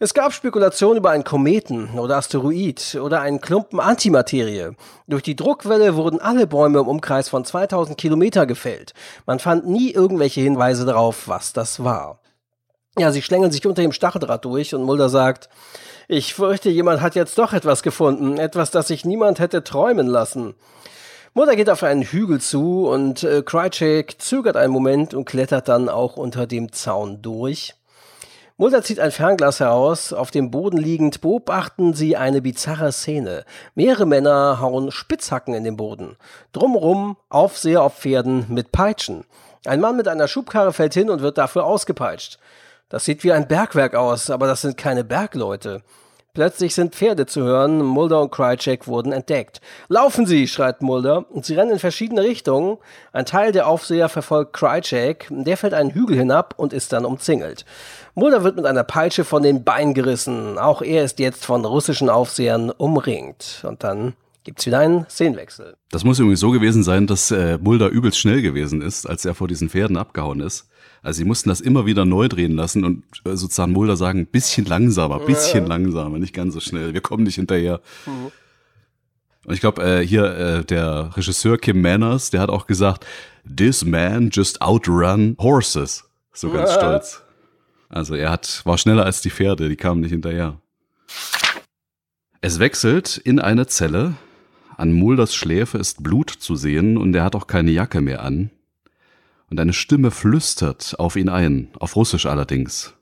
[0.00, 4.76] Es gab Spekulationen über einen Kometen oder Asteroid oder einen Klumpen Antimaterie.
[5.08, 8.94] Durch die Druckwelle wurden alle Bäume im Umkreis von 2000 Kilometer gefällt.
[9.26, 12.20] Man fand nie irgendwelche Hinweise darauf, was das war.
[12.96, 15.48] Ja, sie schlängeln sich unter dem Stacheldraht durch und Mulder sagt,
[16.06, 20.54] ich fürchte, jemand hat jetzt doch etwas gefunden, etwas, das sich niemand hätte träumen lassen.
[21.34, 25.88] Mutter geht auf einen Hügel zu und äh, Krycek zögert einen Moment und klettert dann
[25.88, 27.74] auch unter dem Zaun durch.
[28.60, 30.12] Mulder zieht ein Fernglas heraus.
[30.12, 33.44] Auf dem Boden liegend beobachten sie eine bizarre Szene.
[33.76, 36.16] Mehrere Männer hauen Spitzhacken in den Boden.
[36.50, 39.24] Drumrum Aufseher auf Pferden mit Peitschen.
[39.64, 42.40] Ein Mann mit einer Schubkarre fällt hin und wird dafür ausgepeitscht.
[42.88, 45.84] Das sieht wie ein Bergwerk aus, aber das sind keine Bergleute.
[46.38, 47.84] Plötzlich sind Pferde zu hören.
[47.84, 49.60] Mulder und Krycek wurden entdeckt.
[49.88, 52.76] Laufen Sie, schreit Mulder, und sie rennen in verschiedene Richtungen.
[53.12, 55.26] Ein Teil der Aufseher verfolgt Krycek.
[55.30, 57.64] Der fällt einen Hügel hinab und ist dann umzingelt.
[58.14, 60.58] Mulder wird mit einer Peitsche von den Beinen gerissen.
[60.58, 63.64] Auch er ist jetzt von russischen Aufsehern umringt.
[63.66, 64.12] Und dann
[64.44, 65.74] gibt's wieder einen Szenenwechsel.
[65.90, 69.34] Das muss übrigens so gewesen sein, dass äh, Mulder übelst schnell gewesen ist, als er
[69.34, 70.67] vor diesen Pferden abgehauen ist.
[71.02, 74.66] Also sie mussten das immer wieder neu drehen lassen und äh, sozusagen Mulder sagen, bisschen
[74.66, 75.68] langsamer, bisschen ja.
[75.68, 76.94] langsamer, nicht ganz so schnell.
[76.94, 77.80] Wir kommen nicht hinterher.
[78.06, 78.32] Mhm.
[79.44, 83.06] Und ich glaube, äh, hier äh, der Regisseur Kim Manners, der hat auch gesagt,
[83.44, 86.04] This man just outrun horses.
[86.32, 86.76] So ganz ja.
[86.76, 87.22] stolz.
[87.88, 90.60] Also er hat, war schneller als die Pferde, die kamen nicht hinterher.
[92.40, 94.14] Es wechselt in eine Zelle.
[94.76, 98.50] An Mulders Schläfe ist Blut zu sehen und er hat auch keine Jacke mehr an.
[99.50, 102.94] Und eine Stimme flüstert auf ihn ein, auf Russisch allerdings.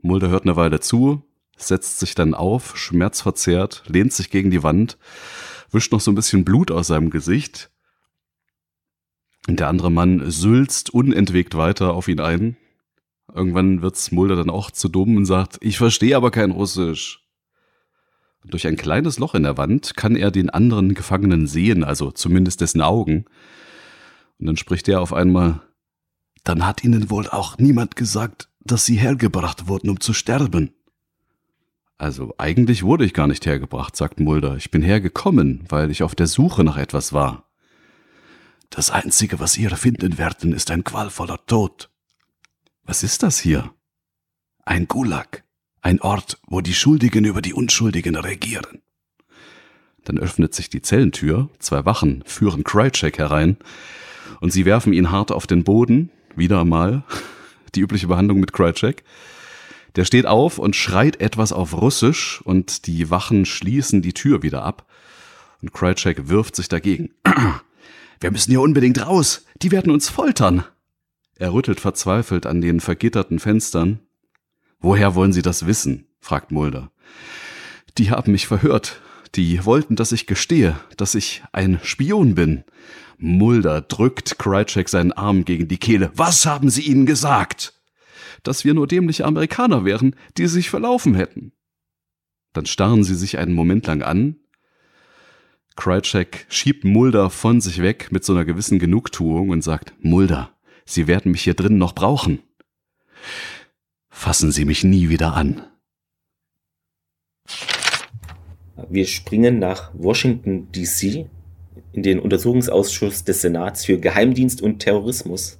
[0.00, 1.22] Mulder hört eine Weile zu,
[1.56, 4.98] setzt sich dann auf, schmerzverzerrt, lehnt sich gegen die Wand,
[5.70, 7.70] wischt noch so ein bisschen Blut aus seinem Gesicht.
[9.48, 12.56] Und der andere Mann sülzt unentwegt weiter auf ihn ein.
[13.34, 17.20] Irgendwann wird's Mulder dann auch zu dumm und sagt, ich verstehe aber kein Russisch.
[18.42, 22.10] Und durch ein kleines Loch in der Wand kann er den anderen Gefangenen sehen, also
[22.10, 23.24] zumindest dessen Augen.
[24.42, 25.60] Und dann spricht er auf einmal,
[26.42, 30.74] dann hat ihnen wohl auch niemand gesagt, dass sie hergebracht wurden, um zu sterben.
[31.96, 34.56] Also eigentlich wurde ich gar nicht hergebracht, sagt Mulder.
[34.56, 37.52] Ich bin hergekommen, weil ich auf der Suche nach etwas war.
[38.68, 41.88] Das Einzige, was ihr finden werden, ist ein qualvoller Tod.
[42.82, 43.72] Was ist das hier?
[44.64, 45.44] Ein Gulag.
[45.82, 48.82] Ein Ort, wo die Schuldigen über die Unschuldigen regieren.
[50.02, 53.56] Dann öffnet sich die Zellentür, zwei Wachen führen Krycek herein
[54.42, 57.04] und sie werfen ihn hart auf den Boden, wieder einmal
[57.76, 59.04] die übliche Behandlung mit Krycek.
[59.94, 64.64] Der steht auf und schreit etwas auf Russisch und die Wachen schließen die Tür wieder
[64.64, 64.84] ab.
[65.62, 67.10] Und Krycek wirft sich dagegen.
[68.20, 69.46] Wir müssen hier unbedingt raus.
[69.62, 70.64] Die werden uns foltern.
[71.36, 74.00] Er rüttelt verzweifelt an den vergitterten Fenstern.
[74.80, 76.08] Woher wollen Sie das wissen?
[76.18, 76.90] fragt Mulder.
[77.96, 79.00] Die haben mich verhört.
[79.36, 82.64] Die wollten, dass ich gestehe, dass ich ein Spion bin.
[83.22, 86.10] Mulder drückt Krycek seinen Arm gegen die Kehle.
[86.14, 87.80] Was haben Sie ihnen gesagt?
[88.42, 91.52] Dass wir nur dämliche Amerikaner wären, die sich verlaufen hätten.
[92.52, 94.40] Dann starren sie sich einen Moment lang an.
[95.76, 100.50] Krycek schiebt Mulder von sich weg mit so einer gewissen Genugtuung und sagt, Mulder,
[100.84, 102.40] Sie werden mich hier drin noch brauchen.
[104.10, 105.64] Fassen Sie mich nie wieder an.
[108.90, 111.30] Wir springen nach Washington, D.C.,
[111.92, 115.58] in den Untersuchungsausschuss des Senats für Geheimdienst und Terrorismus.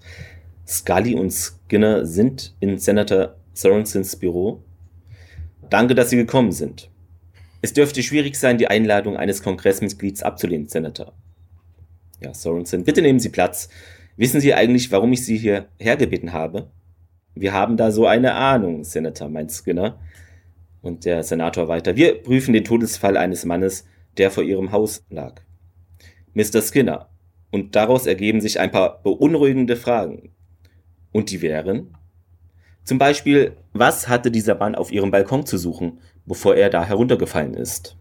[0.67, 4.63] Scully und Skinner sind in Senator Sorensens Büro.
[5.69, 6.91] Danke, dass Sie gekommen sind.
[7.61, 11.13] Es dürfte schwierig sein, die Einladung eines Kongressmitglieds abzulehnen, Senator.
[12.21, 13.69] Ja, Sorensen, bitte nehmen Sie Platz.
[14.17, 16.71] Wissen Sie eigentlich, warum ich Sie hier hergebeten habe?
[17.35, 19.99] Wir haben da so eine Ahnung, Senator, meint Skinner.
[20.83, 21.97] Und der Senator weiter.
[21.97, 23.87] Wir prüfen den Todesfall eines Mannes,
[24.19, 25.41] der vor Ihrem Haus lag.
[26.35, 26.63] Mr.
[26.63, 27.09] Skinner.
[27.51, 30.31] Und daraus ergeben sich ein paar beunruhigende Fragen.
[31.13, 31.95] Und die wären?
[32.85, 37.55] Zum Beispiel, was hatte dieser Mann auf Ihrem Balkon zu suchen, bevor er da heruntergefallen
[37.55, 37.97] ist?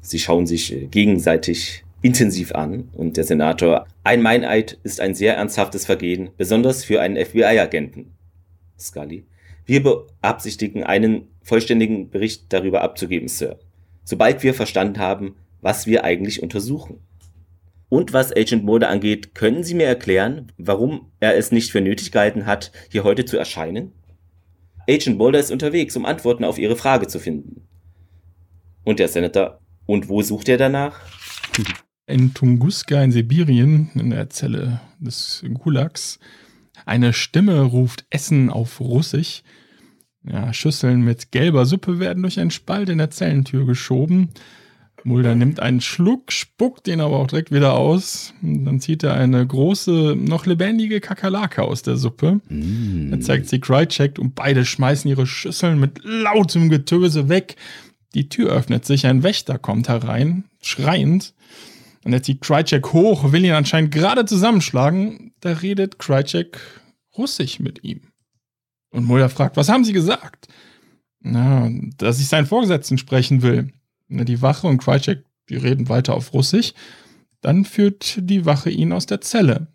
[0.00, 5.86] Sie schauen sich gegenseitig intensiv an und der Senator, ein Meineid ist ein sehr ernsthaftes
[5.86, 8.12] Vergehen, besonders für einen FBI-Agenten.
[8.78, 9.24] Scully,
[9.64, 13.58] wir beabsichtigen, einen vollständigen Bericht darüber abzugeben, Sir,
[14.04, 16.98] sobald wir verstanden haben, was wir eigentlich untersuchen.
[17.92, 22.10] Und was Agent Mulder angeht, können Sie mir erklären, warum er es nicht für nötig
[22.10, 23.92] gehalten hat, hier heute zu erscheinen?
[24.88, 27.68] Agent Mulder ist unterwegs, um Antworten auf Ihre Frage zu finden.
[28.82, 31.00] Und der Senator, und wo sucht er danach?
[32.06, 36.18] in Tunguska in Sibirien, in der Zelle des Gulags,
[36.86, 39.42] eine Stimme ruft Essen auf Russisch.
[40.22, 44.30] Ja, Schüsseln mit gelber Suppe werden durch einen Spalt in der Zellentür geschoben.
[45.04, 48.34] Mulder nimmt einen Schluck, spuckt den aber auch direkt wieder aus.
[48.42, 52.40] Und dann zieht er eine große, noch lebendige Kakerlake aus der Suppe.
[52.48, 53.12] Mm.
[53.12, 57.56] Er zeigt sie Crycheck und beide schmeißen ihre Schüsseln mit lautem Getöse weg.
[58.14, 61.34] Die Tür öffnet sich, ein Wächter kommt herein, schreiend.
[62.04, 65.32] Und er zieht Krycek hoch, will ihn anscheinend gerade zusammenschlagen.
[65.40, 66.58] Da redet Krycek
[67.16, 68.00] Russisch mit ihm.
[68.90, 70.48] Und Mulder fragt, was haben Sie gesagt?
[71.20, 73.72] Na, dass ich seinen Vorgesetzten sprechen will.
[74.12, 76.74] Na, die Wache und Krycek, die reden weiter auf Russisch.
[77.40, 79.68] Dann führt die Wache ihn aus der Zelle.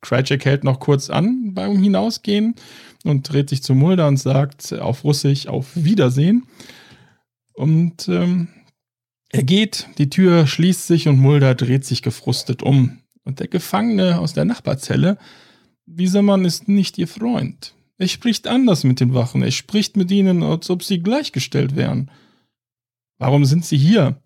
[0.00, 2.54] Krycek hält noch kurz an beim Hinausgehen
[3.04, 6.46] und dreht sich zu Mulder und sagt auf Russisch auf Wiedersehen.
[7.54, 8.48] Und ähm,
[9.30, 12.98] er geht, die Tür schließt sich und Mulder dreht sich gefrustet um.
[13.24, 15.18] Und der Gefangene aus der Nachbarzelle,
[15.86, 17.74] dieser Mann ist nicht ihr Freund.
[17.96, 22.10] Er spricht anders mit den Wachen, er spricht mit ihnen, als ob sie gleichgestellt wären.
[23.18, 24.20] Warum sind sie hier?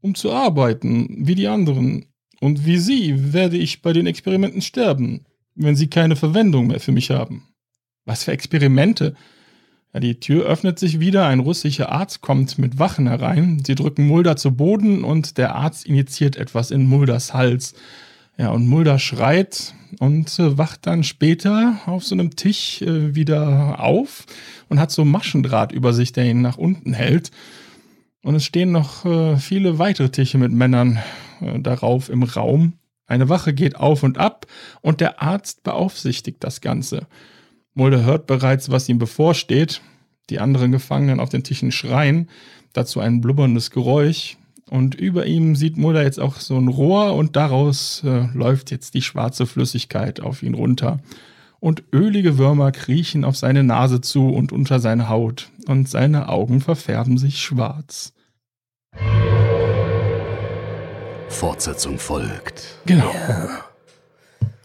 [0.00, 2.06] Um zu arbeiten, wie die anderen.
[2.40, 5.24] Und wie sie werde ich bei den Experimenten sterben,
[5.54, 7.48] wenn sie keine Verwendung mehr für mich haben.
[8.04, 9.14] Was für Experimente?
[9.94, 13.62] Ja, die Tür öffnet sich wieder, ein russischer Arzt kommt mit Wachen herein.
[13.64, 17.74] Sie drücken Mulder zu Boden und der Arzt injiziert etwas in Mulders Hals.
[18.36, 23.78] Ja, und Mulder schreit und äh, wacht dann später auf so einem Tisch äh, wieder
[23.78, 24.26] auf
[24.68, 27.30] und hat so Maschendraht über sich, der ihn nach unten hält.
[28.24, 30.98] Und es stehen noch äh, viele weitere Tische mit Männern
[31.42, 32.72] äh, darauf im Raum.
[33.06, 34.46] Eine Wache geht auf und ab
[34.80, 37.06] und der Arzt beaufsichtigt das Ganze.
[37.74, 39.82] Mulder hört bereits, was ihm bevorsteht.
[40.30, 42.30] Die anderen Gefangenen auf den Tischen schreien,
[42.72, 44.38] dazu ein blubberndes Geräusch.
[44.70, 48.94] Und über ihm sieht Mulder jetzt auch so ein Rohr und daraus äh, läuft jetzt
[48.94, 50.98] die schwarze Flüssigkeit auf ihn runter.
[51.64, 55.48] Und ölige Würmer kriechen auf seine Nase zu und unter seine Haut.
[55.66, 58.12] Und seine Augen verfärben sich schwarz.
[61.30, 62.66] Fortsetzung folgt.
[62.84, 63.10] Genau.
[63.14, 63.64] Yeah.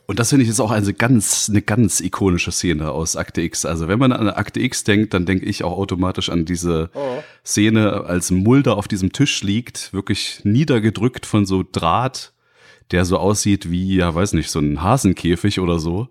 [0.08, 3.64] Und das finde ich ist auch eine ganz, eine ganz ikonische Szene aus Akte X.
[3.64, 7.24] Also wenn man an Akte X denkt, dann denke ich auch automatisch an diese oh.
[7.45, 12.34] Szene, als Mulder auf diesem Tisch liegt, wirklich niedergedrückt von so Draht,
[12.91, 16.10] der so aussieht wie, ja, weiß nicht, so ein Hasenkäfig oder so.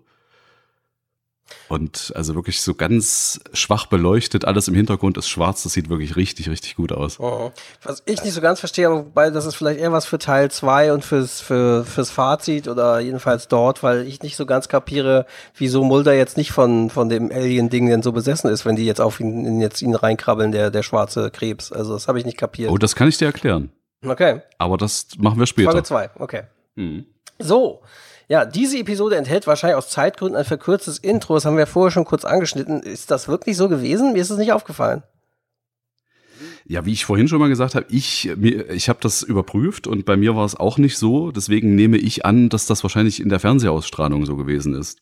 [1.67, 6.15] Und also wirklich so ganz schwach beleuchtet, alles im Hintergrund ist schwarz, das sieht wirklich
[6.15, 7.19] richtig, richtig gut aus.
[7.19, 7.51] Oh.
[7.83, 10.93] Was ich nicht so ganz verstehe, wobei das ist vielleicht eher was für Teil 2
[10.93, 15.83] und fürs, für, fürs Fazit oder jedenfalls dort, weil ich nicht so ganz kapiere, wieso
[15.83, 19.19] Mulder jetzt nicht von, von dem Alien-Ding denn so besessen ist, wenn die jetzt auf
[19.19, 21.71] ihn, jetzt ihn reinkrabbeln, der, der schwarze Krebs.
[21.71, 22.71] Also das habe ich nicht kapiert.
[22.71, 23.71] Oh, das kann ich dir erklären.
[24.03, 24.41] Okay.
[24.57, 25.71] Aber das machen wir später.
[25.71, 26.43] Frage 2, okay.
[26.75, 27.05] Hm.
[27.37, 27.81] So.
[28.29, 31.33] Ja, diese Episode enthält wahrscheinlich aus Zeitgründen ein verkürztes Intro.
[31.33, 32.81] Das haben wir vorher schon kurz angeschnitten.
[32.83, 34.13] Ist das wirklich so gewesen?
[34.13, 35.01] Mir ist es nicht aufgefallen.
[36.63, 40.15] Ja, wie ich vorhin schon mal gesagt habe, ich, ich habe das überprüft und bei
[40.15, 41.31] mir war es auch nicht so.
[41.31, 44.99] Deswegen nehme ich an, dass das wahrscheinlich in der Fernsehausstrahlung so gewesen ist.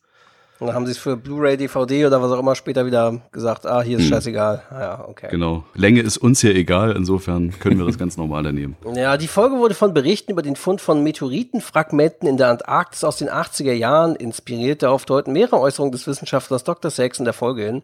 [0.60, 3.64] Und dann haben sie es für Blu-ray, DVD oder was auch immer später wieder gesagt,
[3.64, 4.10] ah, hier ist hm.
[4.10, 4.62] scheißegal.
[4.70, 5.28] Ah ja, okay.
[5.30, 5.64] Genau.
[5.74, 8.76] Länge ist uns hier egal, insofern können wir das ganz normal nehmen.
[8.98, 13.16] Ja, die Folge wurde von Berichten über den Fund von Meteoritenfragmenten in der Antarktis aus
[13.16, 14.82] den 80er Jahren inspiriert.
[14.82, 16.90] Darauf deuten mehrere Äußerungen des Wissenschaftlers Dr.
[16.90, 17.82] Sachs in der Folge hin.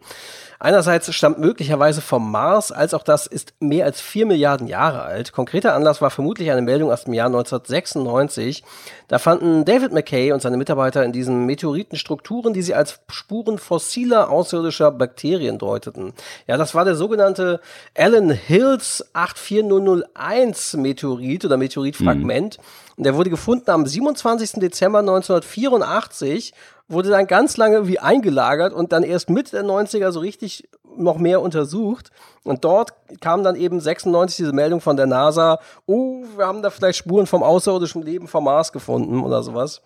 [0.59, 5.32] Einerseits stammt möglicherweise vom Mars, als auch das ist mehr als vier Milliarden Jahre alt.
[5.32, 8.62] Konkreter Anlass war vermutlich eine Meldung aus dem Jahr 1996.
[9.09, 13.59] Da fanden David McKay und seine Mitarbeiter in diesen Meteoriten Strukturen, die sie als Spuren
[13.59, 16.12] fossiler außerirdischer Bakterien deuteten.
[16.46, 17.61] Ja, das war der sogenannte
[17.96, 22.59] Allen Hills 84001 Meteorit oder Meteoritfragment.
[22.59, 22.64] Mhm.
[22.96, 24.61] Und der wurde gefunden am 27.
[24.61, 26.55] Dezember 1984
[26.89, 31.18] wurde dann ganz lange wie eingelagert und dann erst Mitte der 90er so richtig noch
[31.18, 32.11] mehr untersucht.
[32.45, 36.70] Und dort kam dann eben 96 diese Meldung von der NASA, oh, wir haben da
[36.70, 39.80] vielleicht Spuren vom außerirdischen Leben vom Mars gefunden oder sowas.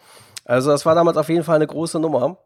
[0.44, 2.36] Also das war damals auf jeden Fall eine große Nummer.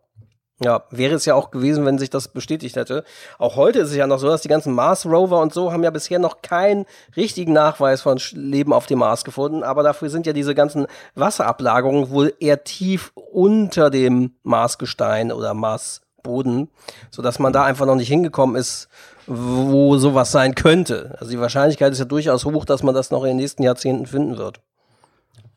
[0.60, 3.04] Ja, wäre es ja auch gewesen, wenn sich das bestätigt hätte.
[3.38, 5.82] Auch heute ist es ja noch so, dass die ganzen Mars Rover und so haben
[5.82, 6.86] ja bisher noch keinen
[7.16, 10.86] richtigen Nachweis von Leben auf dem Mars gefunden, aber dafür sind ja diese ganzen
[11.16, 16.70] Wasserablagerungen wohl eher tief unter dem Marsgestein oder Marsboden,
[17.10, 18.88] sodass man da einfach noch nicht hingekommen ist,
[19.26, 21.16] wo sowas sein könnte.
[21.18, 24.06] Also die Wahrscheinlichkeit ist ja durchaus hoch, dass man das noch in den nächsten Jahrzehnten
[24.06, 24.60] finden wird.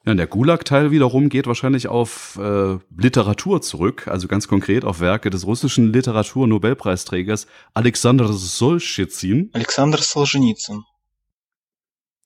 [0.05, 4.99] Ja, und der Gulag-Teil wiederum geht wahrscheinlich auf äh, Literatur zurück, also ganz konkret auf
[4.99, 9.49] Werke des russischen Literatur-Nobelpreisträgers Alexander Solzhenitsyn.
[9.53, 10.83] Alexander Solzhenitsyn.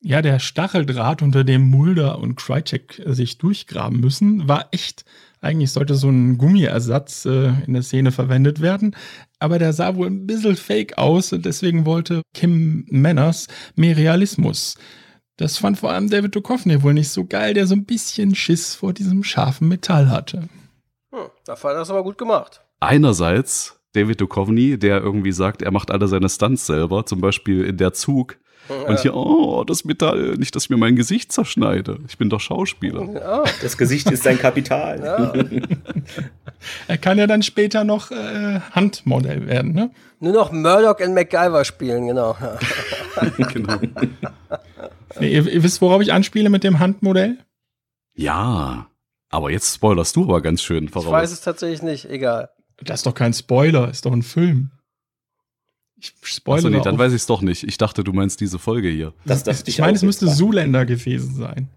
[0.02, 5.06] Ja, der Stacheldraht, unter dem Mulder und Krycek sich durchgraben müssen, war echt.
[5.42, 8.96] Eigentlich sollte so ein Gummiersatz äh, in der Szene verwendet werden,
[9.40, 14.76] aber der sah wohl ein bisschen fake aus und deswegen wollte Kim Manners mehr Realismus.
[15.40, 18.76] Das fand vor allem David Duchovny wohl nicht so geil, der so ein bisschen Schiss
[18.76, 20.50] vor diesem scharfen Metall hatte.
[21.14, 22.60] Hm, da fand er das aber gut gemacht.
[22.82, 27.78] Einerseits David Duchovny, der irgendwie sagt, er macht alle seine Stunts selber, zum Beispiel in
[27.78, 28.38] der Zug.
[28.70, 28.76] Ja.
[28.84, 32.00] Und hier, oh, das Metall, nicht, dass ich mir mein Gesicht zerschneide.
[32.08, 33.10] Ich bin doch Schauspieler.
[33.14, 33.44] Ja.
[33.62, 35.00] Das Gesicht ist sein Kapital.
[35.04, 35.34] Ja.
[36.88, 39.92] er kann ja dann später noch äh, Handmodell werden, ne?
[40.20, 42.36] Nur noch Murdoch und MacGyver spielen, genau.
[43.54, 43.78] genau.
[45.20, 47.38] Nee, ihr, ihr, wisst, worauf ich anspiele mit dem Handmodell?
[48.14, 48.88] Ja,
[49.30, 51.06] aber jetzt spoilerst du aber ganz schön voraus.
[51.06, 52.50] Ich weiß es tatsächlich nicht, egal.
[52.84, 54.72] Das ist doch kein Spoiler, ist doch ein Film.
[56.02, 57.64] Ich spoilere Achso, nee, dann weiß ich es doch nicht.
[57.64, 59.14] Ich dachte, du meinst diese Folge hier.
[59.26, 61.70] Das, das ich meine, es müsste Zuländer gewesen sein.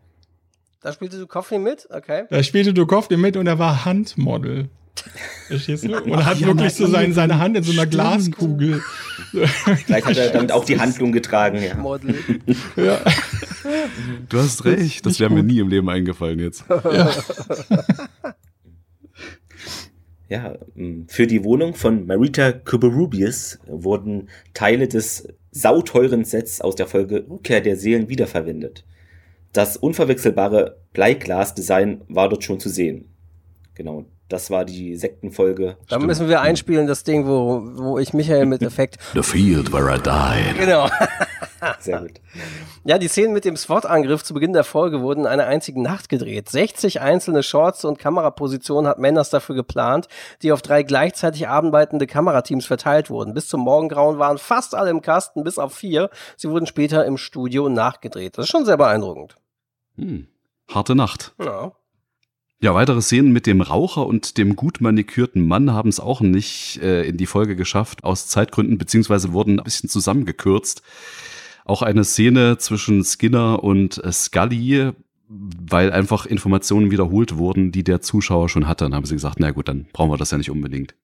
[0.80, 1.88] Da spielte Duchovny mit?
[1.90, 2.24] Okay.
[2.30, 4.68] Da spielte Duchovny mit und er war Handmodel.
[5.48, 5.96] Verstehst du?
[5.96, 8.82] Und hat ja, wirklich so seine, seine Hand in so einer Glaskugel.
[9.30, 11.74] Vielleicht hat er damit auch die Handlung getragen, ja.
[11.76, 12.14] Model.
[12.76, 13.00] ja.
[14.28, 16.64] Du hast recht, das wäre mir nie im Leben eingefallen jetzt.
[16.68, 17.10] Ja.
[20.32, 26.86] ja, ähm, für die Wohnung von Marita Kuberubius wurden Teile des sauteuren Sets aus der
[26.86, 28.84] Folge Rückkehr der Seelen wiederverwendet.
[29.52, 33.10] Das unverwechselbare Bleiglas-Design war dort schon zu sehen.
[33.74, 35.76] Genau, das war die Sektenfolge.
[35.90, 38.96] Da müssen wir einspielen, das Ding, wo, wo ich Michael mit Effekt.
[39.12, 40.58] The field where I died.
[40.58, 40.88] Genau.
[41.78, 42.20] Sehr gut.
[42.84, 46.08] Ja, die Szenen mit dem SWAT-Angriff zu Beginn der Folge wurden in einer einzigen Nacht
[46.08, 46.48] gedreht.
[46.48, 50.08] 60 einzelne Shorts und Kamerapositionen hat Menders dafür geplant,
[50.42, 53.34] die auf drei gleichzeitig arbeitende Kamerateams verteilt wurden.
[53.34, 56.10] Bis zum Morgengrauen waren fast alle im Kasten, bis auf vier.
[56.36, 58.38] Sie wurden später im Studio nachgedreht.
[58.38, 59.36] Das ist schon sehr beeindruckend.
[59.96, 60.26] Hm.
[60.68, 61.34] Harte Nacht.
[61.38, 61.72] Ja.
[62.60, 66.80] Ja, weitere Szenen mit dem Raucher und dem gut manikürten Mann haben es auch nicht
[66.80, 70.82] äh, in die Folge geschafft, aus Zeitgründen, beziehungsweise wurden ein bisschen zusammengekürzt.
[71.64, 74.92] Auch eine Szene zwischen Skinner und äh, Scully,
[75.28, 78.84] weil einfach Informationen wiederholt wurden, die der Zuschauer schon hatte.
[78.84, 80.94] Dann haben sie gesagt, na gut, dann brauchen wir das ja nicht unbedingt.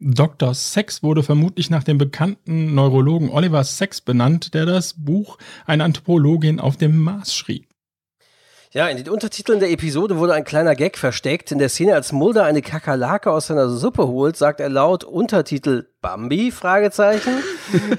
[0.00, 0.54] Dr.
[0.54, 6.60] Sex wurde vermutlich nach dem bekannten Neurologen Oliver Sex benannt, der das Buch Eine Anthropologin
[6.60, 7.67] auf dem Mars schrieb.
[8.70, 11.50] Ja, in den Untertiteln der Episode wurde ein kleiner Gag versteckt.
[11.52, 15.86] In der Szene, als Mulder eine Kakerlake aus seiner Suppe holt, sagt er laut Untertitel
[16.02, 16.50] Bambi?
[16.50, 17.32] Fragezeichen.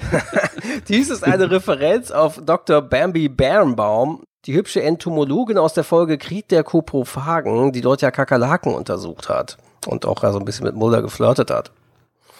[0.88, 2.82] Dies ist eine Referenz auf Dr.
[2.82, 8.72] Bambi Bernbaum, die hübsche Entomologin aus der Folge Krieg der Koprophagen, die dort ja Kakerlaken
[8.72, 9.58] untersucht hat
[9.88, 11.72] und auch so ein bisschen mit Mulder geflirtet hat.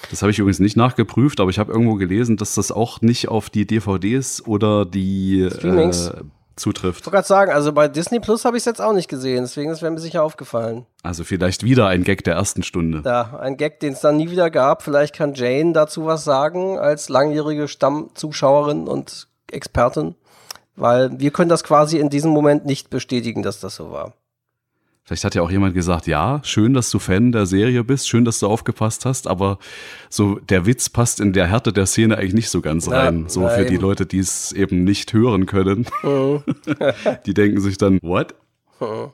[0.08, 3.26] Das habe ich übrigens nicht nachgeprüft, aber ich habe irgendwo gelesen, dass das auch nicht
[3.26, 5.50] auf die DVDs oder die äh,
[6.60, 7.00] zutrifft.
[7.00, 9.42] Ich wollte gerade sagen, also bei Disney Plus habe ich es jetzt auch nicht gesehen,
[9.42, 10.86] deswegen ist mir sicher aufgefallen.
[11.02, 13.02] Also vielleicht wieder ein Gag der ersten Stunde.
[13.04, 14.82] Ja, ein Gag, den es dann nie wieder gab.
[14.82, 20.14] Vielleicht kann Jane dazu was sagen als langjährige Stammzuschauerin und Expertin,
[20.76, 24.12] weil wir können das quasi in diesem Moment nicht bestätigen, dass das so war.
[25.10, 28.24] Vielleicht hat ja auch jemand gesagt, ja, schön, dass du Fan der Serie bist, schön,
[28.24, 29.58] dass du aufgepasst hast, aber
[30.08, 33.24] so der Witz passt in der Härte der Szene eigentlich nicht so ganz rein.
[33.26, 33.58] So nein.
[33.58, 35.86] für die Leute, die es eben nicht hören können.
[36.04, 36.44] Mhm.
[37.26, 38.36] die denken sich dann, what?
[38.78, 39.10] Mhm.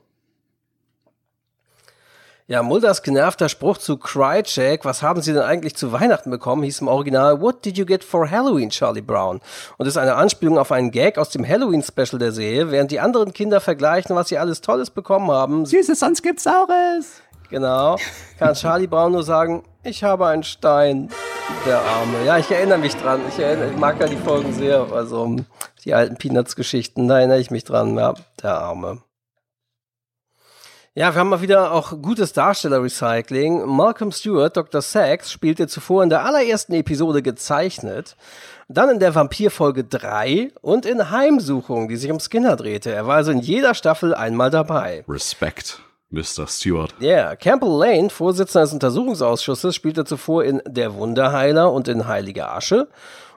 [2.48, 6.80] Ja, Mulders genervter Spruch zu Crycheck, was haben Sie denn eigentlich zu Weihnachten bekommen, hieß
[6.80, 9.40] im Original What did you get for Halloween, Charlie Brown?
[9.78, 13.32] Und ist eine Anspielung auf einen Gag aus dem Halloween-Special der Serie, während die anderen
[13.32, 15.66] Kinder vergleichen, was sie alles Tolles bekommen haben.
[15.66, 17.20] Süßes, sonst gibt's Saures.
[17.50, 17.96] Genau.
[18.38, 21.10] Kann Charlie Brown nur sagen, ich habe einen Stein,
[21.66, 22.24] der Arme.
[22.24, 23.22] Ja, ich erinnere mich dran.
[23.28, 24.86] Ich, erinnere, ich mag ja die Folgen sehr.
[24.92, 25.34] Also
[25.84, 27.98] die alten Peanuts-Geschichten, da erinnere ich mich dran.
[27.98, 29.02] Ja, der Arme.
[30.98, 33.66] Ja, wir haben mal wieder auch gutes Darsteller-Recycling.
[33.66, 34.80] Malcolm Stewart, Dr.
[34.80, 38.16] Sachs, spielte zuvor in der allerersten Episode gezeichnet,
[38.68, 42.92] dann in der Vampir-Folge 3 und in Heimsuchung, die sich um Skinner drehte.
[42.92, 45.04] Er war also in jeder Staffel einmal dabei.
[45.06, 45.82] Respekt.
[46.08, 46.46] Mr.
[46.46, 46.94] Stewart.
[46.98, 47.36] Ja, yeah.
[47.36, 52.88] Campbell Lane, Vorsitzender des Untersuchungsausschusses, spielte zuvor in Der Wunderheiler und in Heilige Asche.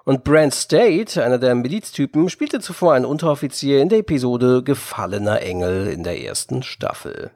[0.06, 5.88] Und Brent State, einer der Miliztypen, spielte zuvor einen Unteroffizier in der Episode Gefallener Engel
[5.88, 7.32] in der ersten Staffel.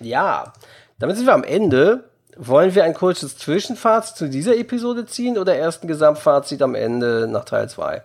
[0.00, 0.52] Ja,
[0.98, 2.10] damit sind wir am Ende.
[2.36, 7.28] Wollen wir ein kurzes Zwischenfazit zu dieser Episode ziehen oder erst ein Gesamtfazit am Ende
[7.30, 8.02] nach Teil 2?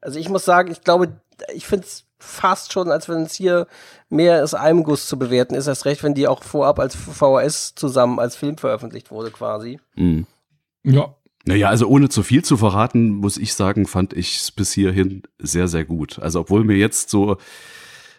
[0.00, 1.20] Also ich muss sagen, ich glaube,
[1.54, 3.66] ich finde es fast schon, als wenn es hier
[4.08, 7.74] mehr als einem Guss zu bewerten ist, erst recht, wenn die auch vorab als VHS
[7.74, 9.78] zusammen als Film veröffentlicht wurde quasi.
[9.96, 10.26] Mhm.
[10.84, 11.14] Ja.
[11.46, 15.22] Naja, also ohne zu viel zu verraten, muss ich sagen, fand ich es bis hierhin
[15.38, 16.18] sehr, sehr gut.
[16.18, 17.38] Also obwohl mir jetzt so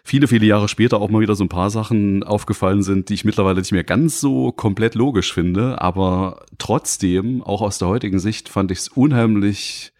[0.04, 3.24] viele, viele Jahre später auch mal wieder so ein paar Sachen aufgefallen sind, die ich
[3.24, 5.80] mittlerweile nicht mehr ganz so komplett logisch finde.
[5.80, 9.92] Aber trotzdem, auch aus der heutigen Sicht, fand ich es unheimlich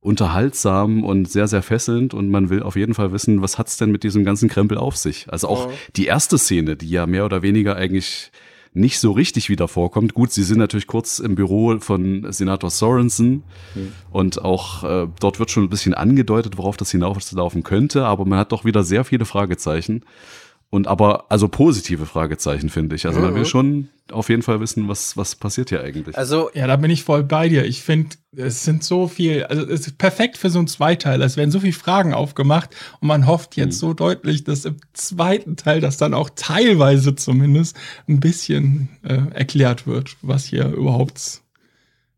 [0.00, 3.92] unterhaltsam und sehr, sehr fesselnd und man will auf jeden Fall wissen, was hat's denn
[3.92, 5.32] mit diesem ganzen Krempel auf sich?
[5.32, 5.76] Also auch ja.
[5.94, 8.32] die erste Szene, die ja mehr oder weniger eigentlich
[8.74, 10.14] nicht so richtig wieder vorkommt.
[10.14, 13.42] Gut, sie sind natürlich kurz im Büro von Senator Sorensen
[13.74, 13.92] mhm.
[14.10, 18.38] und auch äh, dort wird schon ein bisschen angedeutet, worauf das hinauslaufen könnte, aber man
[18.38, 20.04] hat doch wieder sehr viele Fragezeichen.
[20.74, 23.04] Und aber, also positive Fragezeichen, finde ich.
[23.04, 23.46] Also man will Mhm.
[23.46, 26.16] schon auf jeden Fall wissen, was, was passiert hier eigentlich.
[26.16, 27.66] Also, Ja, da bin ich voll bei dir.
[27.66, 31.26] Ich finde, es sind so viel, also es ist perfekt für so ein Zweiteiler.
[31.26, 32.70] Es werden so viele Fragen aufgemacht
[33.00, 37.76] und man hofft jetzt so deutlich, dass im zweiten Teil das dann auch teilweise zumindest
[38.08, 41.42] ein bisschen äh, erklärt wird, was hier überhaupt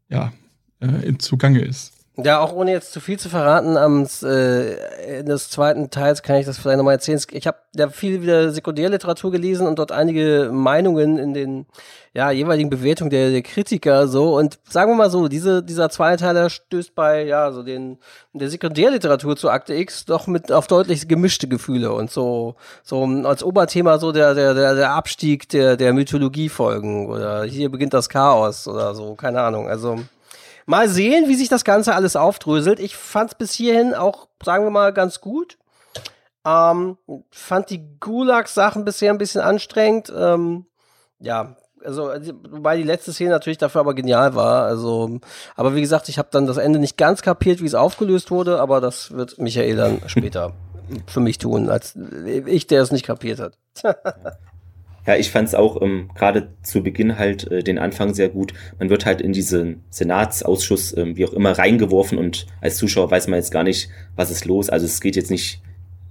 [0.09, 0.33] ja
[0.81, 1.94] äh, in Zugange ist.
[2.17, 4.75] Ja, auch ohne jetzt zu viel zu verraten, am äh,
[5.19, 7.21] Ende des zweiten Teils kann ich das vielleicht nochmal erzählen.
[7.33, 11.67] Ich habe ja viel wieder Sekundärliteratur gelesen und dort einige Meinungen in den
[12.13, 14.37] ja, jeweiligen Bewertungen der, der Kritiker so.
[14.37, 17.99] Und sagen wir mal so, diese, dieser Zweiteiler stößt bei ja, so den
[18.33, 22.55] der Sekundärliteratur zu Akte X doch mit auf deutlich gemischte Gefühle und so,
[22.85, 27.93] so als Oberthema so der, der, der, der Abstieg der, der Mythologiefolgen oder hier beginnt
[27.93, 29.69] das Chaos oder so, keine Ahnung.
[29.69, 29.99] Also
[30.67, 32.81] Mal sehen, wie sich das Ganze alles aufdröselt.
[32.81, 35.59] Ich fand es bis hierhin auch, sagen wir mal, ganz gut.
[36.47, 36.99] Ähm,
[37.31, 40.13] fand die Gulag-Sachen bisher ein bisschen anstrengend.
[40.15, 40.67] Ähm,
[41.19, 42.13] ja, also,
[42.51, 44.65] wobei die letzte Szene natürlich dafür aber genial war.
[44.65, 45.21] Also,
[45.55, 48.61] aber wie gesagt, ich habe dann das Ende nicht ganz kapiert, wie es aufgelöst wurde,
[48.61, 50.53] aber das wird Michael dann später
[51.07, 51.97] für mich tun, als
[52.27, 53.59] ich, der es nicht kapiert hat.
[55.07, 58.55] Ja, ich fand es auch ähm, gerade zu Beginn halt äh, den Anfang sehr gut.
[58.79, 63.29] Man wird halt in diesen Senatsausschuss, ähm, wie auch immer, reingeworfen und als Zuschauer weiß
[63.29, 64.71] man jetzt gar nicht, was ist los.
[64.71, 65.61] Also es geht jetzt nicht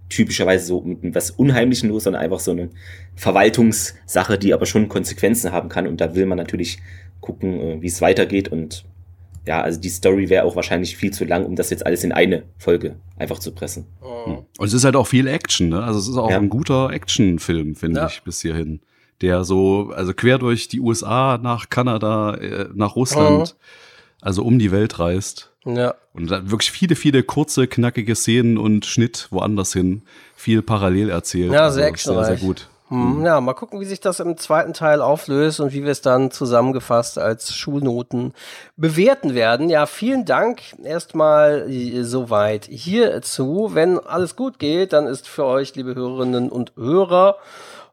[0.10, 2.70] typischerweise so mit was Unheimlichen los, sondern einfach so eine
[3.15, 5.88] Verwaltungssache, die aber schon Konsequenzen haben kann.
[5.88, 6.80] Und da will man natürlich
[7.20, 8.49] gucken, äh, wie es weitergeht.
[8.49, 8.86] Und
[9.45, 12.11] ja, also die Story wäre auch wahrscheinlich viel zu lang, um das jetzt alles in
[12.11, 13.86] eine Folge einfach zu pressen.
[14.26, 15.84] Und es ist halt auch viel Action, ne?
[15.84, 16.38] Also es ist auch Ja.
[16.38, 18.07] ein guter Actionfilm, finde Ja.
[18.07, 18.80] ich, bis hierhin.
[19.22, 23.56] Der so, also quer durch die USA, nach Kanada, äh, nach Russland,
[24.22, 25.52] also um die Welt reist.
[25.65, 25.94] Ja.
[26.14, 30.02] Und dann wirklich viele, viele kurze, knackige Szenen und Schnitt woanders hin.
[30.36, 31.52] Viel parallel erzählt.
[31.53, 32.40] Ja, Also sehr Sehr, actionreich.
[32.40, 32.70] sehr gut.
[32.94, 36.02] Hm, Ja, mal gucken, wie sich das im zweiten Teil auflöst und wie wir es
[36.02, 38.34] dann zusammengefasst als Schulnoten
[38.78, 39.70] bewerten werden.
[39.70, 43.72] Ja, vielen Dank erstmal äh, soweit hierzu.
[43.74, 47.38] Wenn alles gut geht, dann ist für euch, liebe Hörerinnen und Hörer,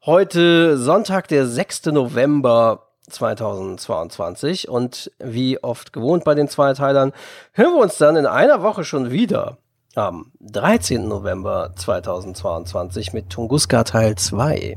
[0.05, 1.87] heute Sonntag, der 6.
[1.87, 7.13] November 2022 und wie oft gewohnt bei den Zweiteilern,
[7.53, 9.57] hören wir uns dann in einer Woche schon wieder
[9.95, 11.09] am 13.
[11.09, 14.77] November 2022 mit Tunguska Teil 2.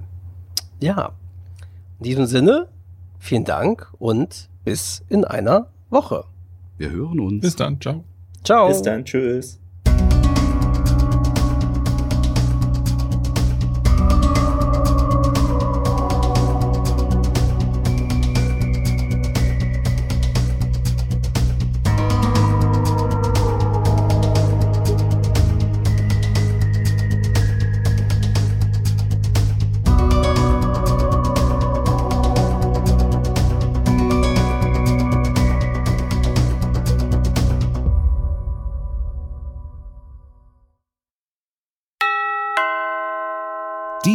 [0.84, 1.14] Ja,
[2.00, 2.68] in diesem Sinne,
[3.18, 6.26] vielen Dank und bis in einer Woche.
[6.78, 7.40] Wir hören uns.
[7.40, 8.04] Bis dann, ciao.
[8.44, 8.68] Ciao.
[8.68, 9.62] Bis dann, tschüss.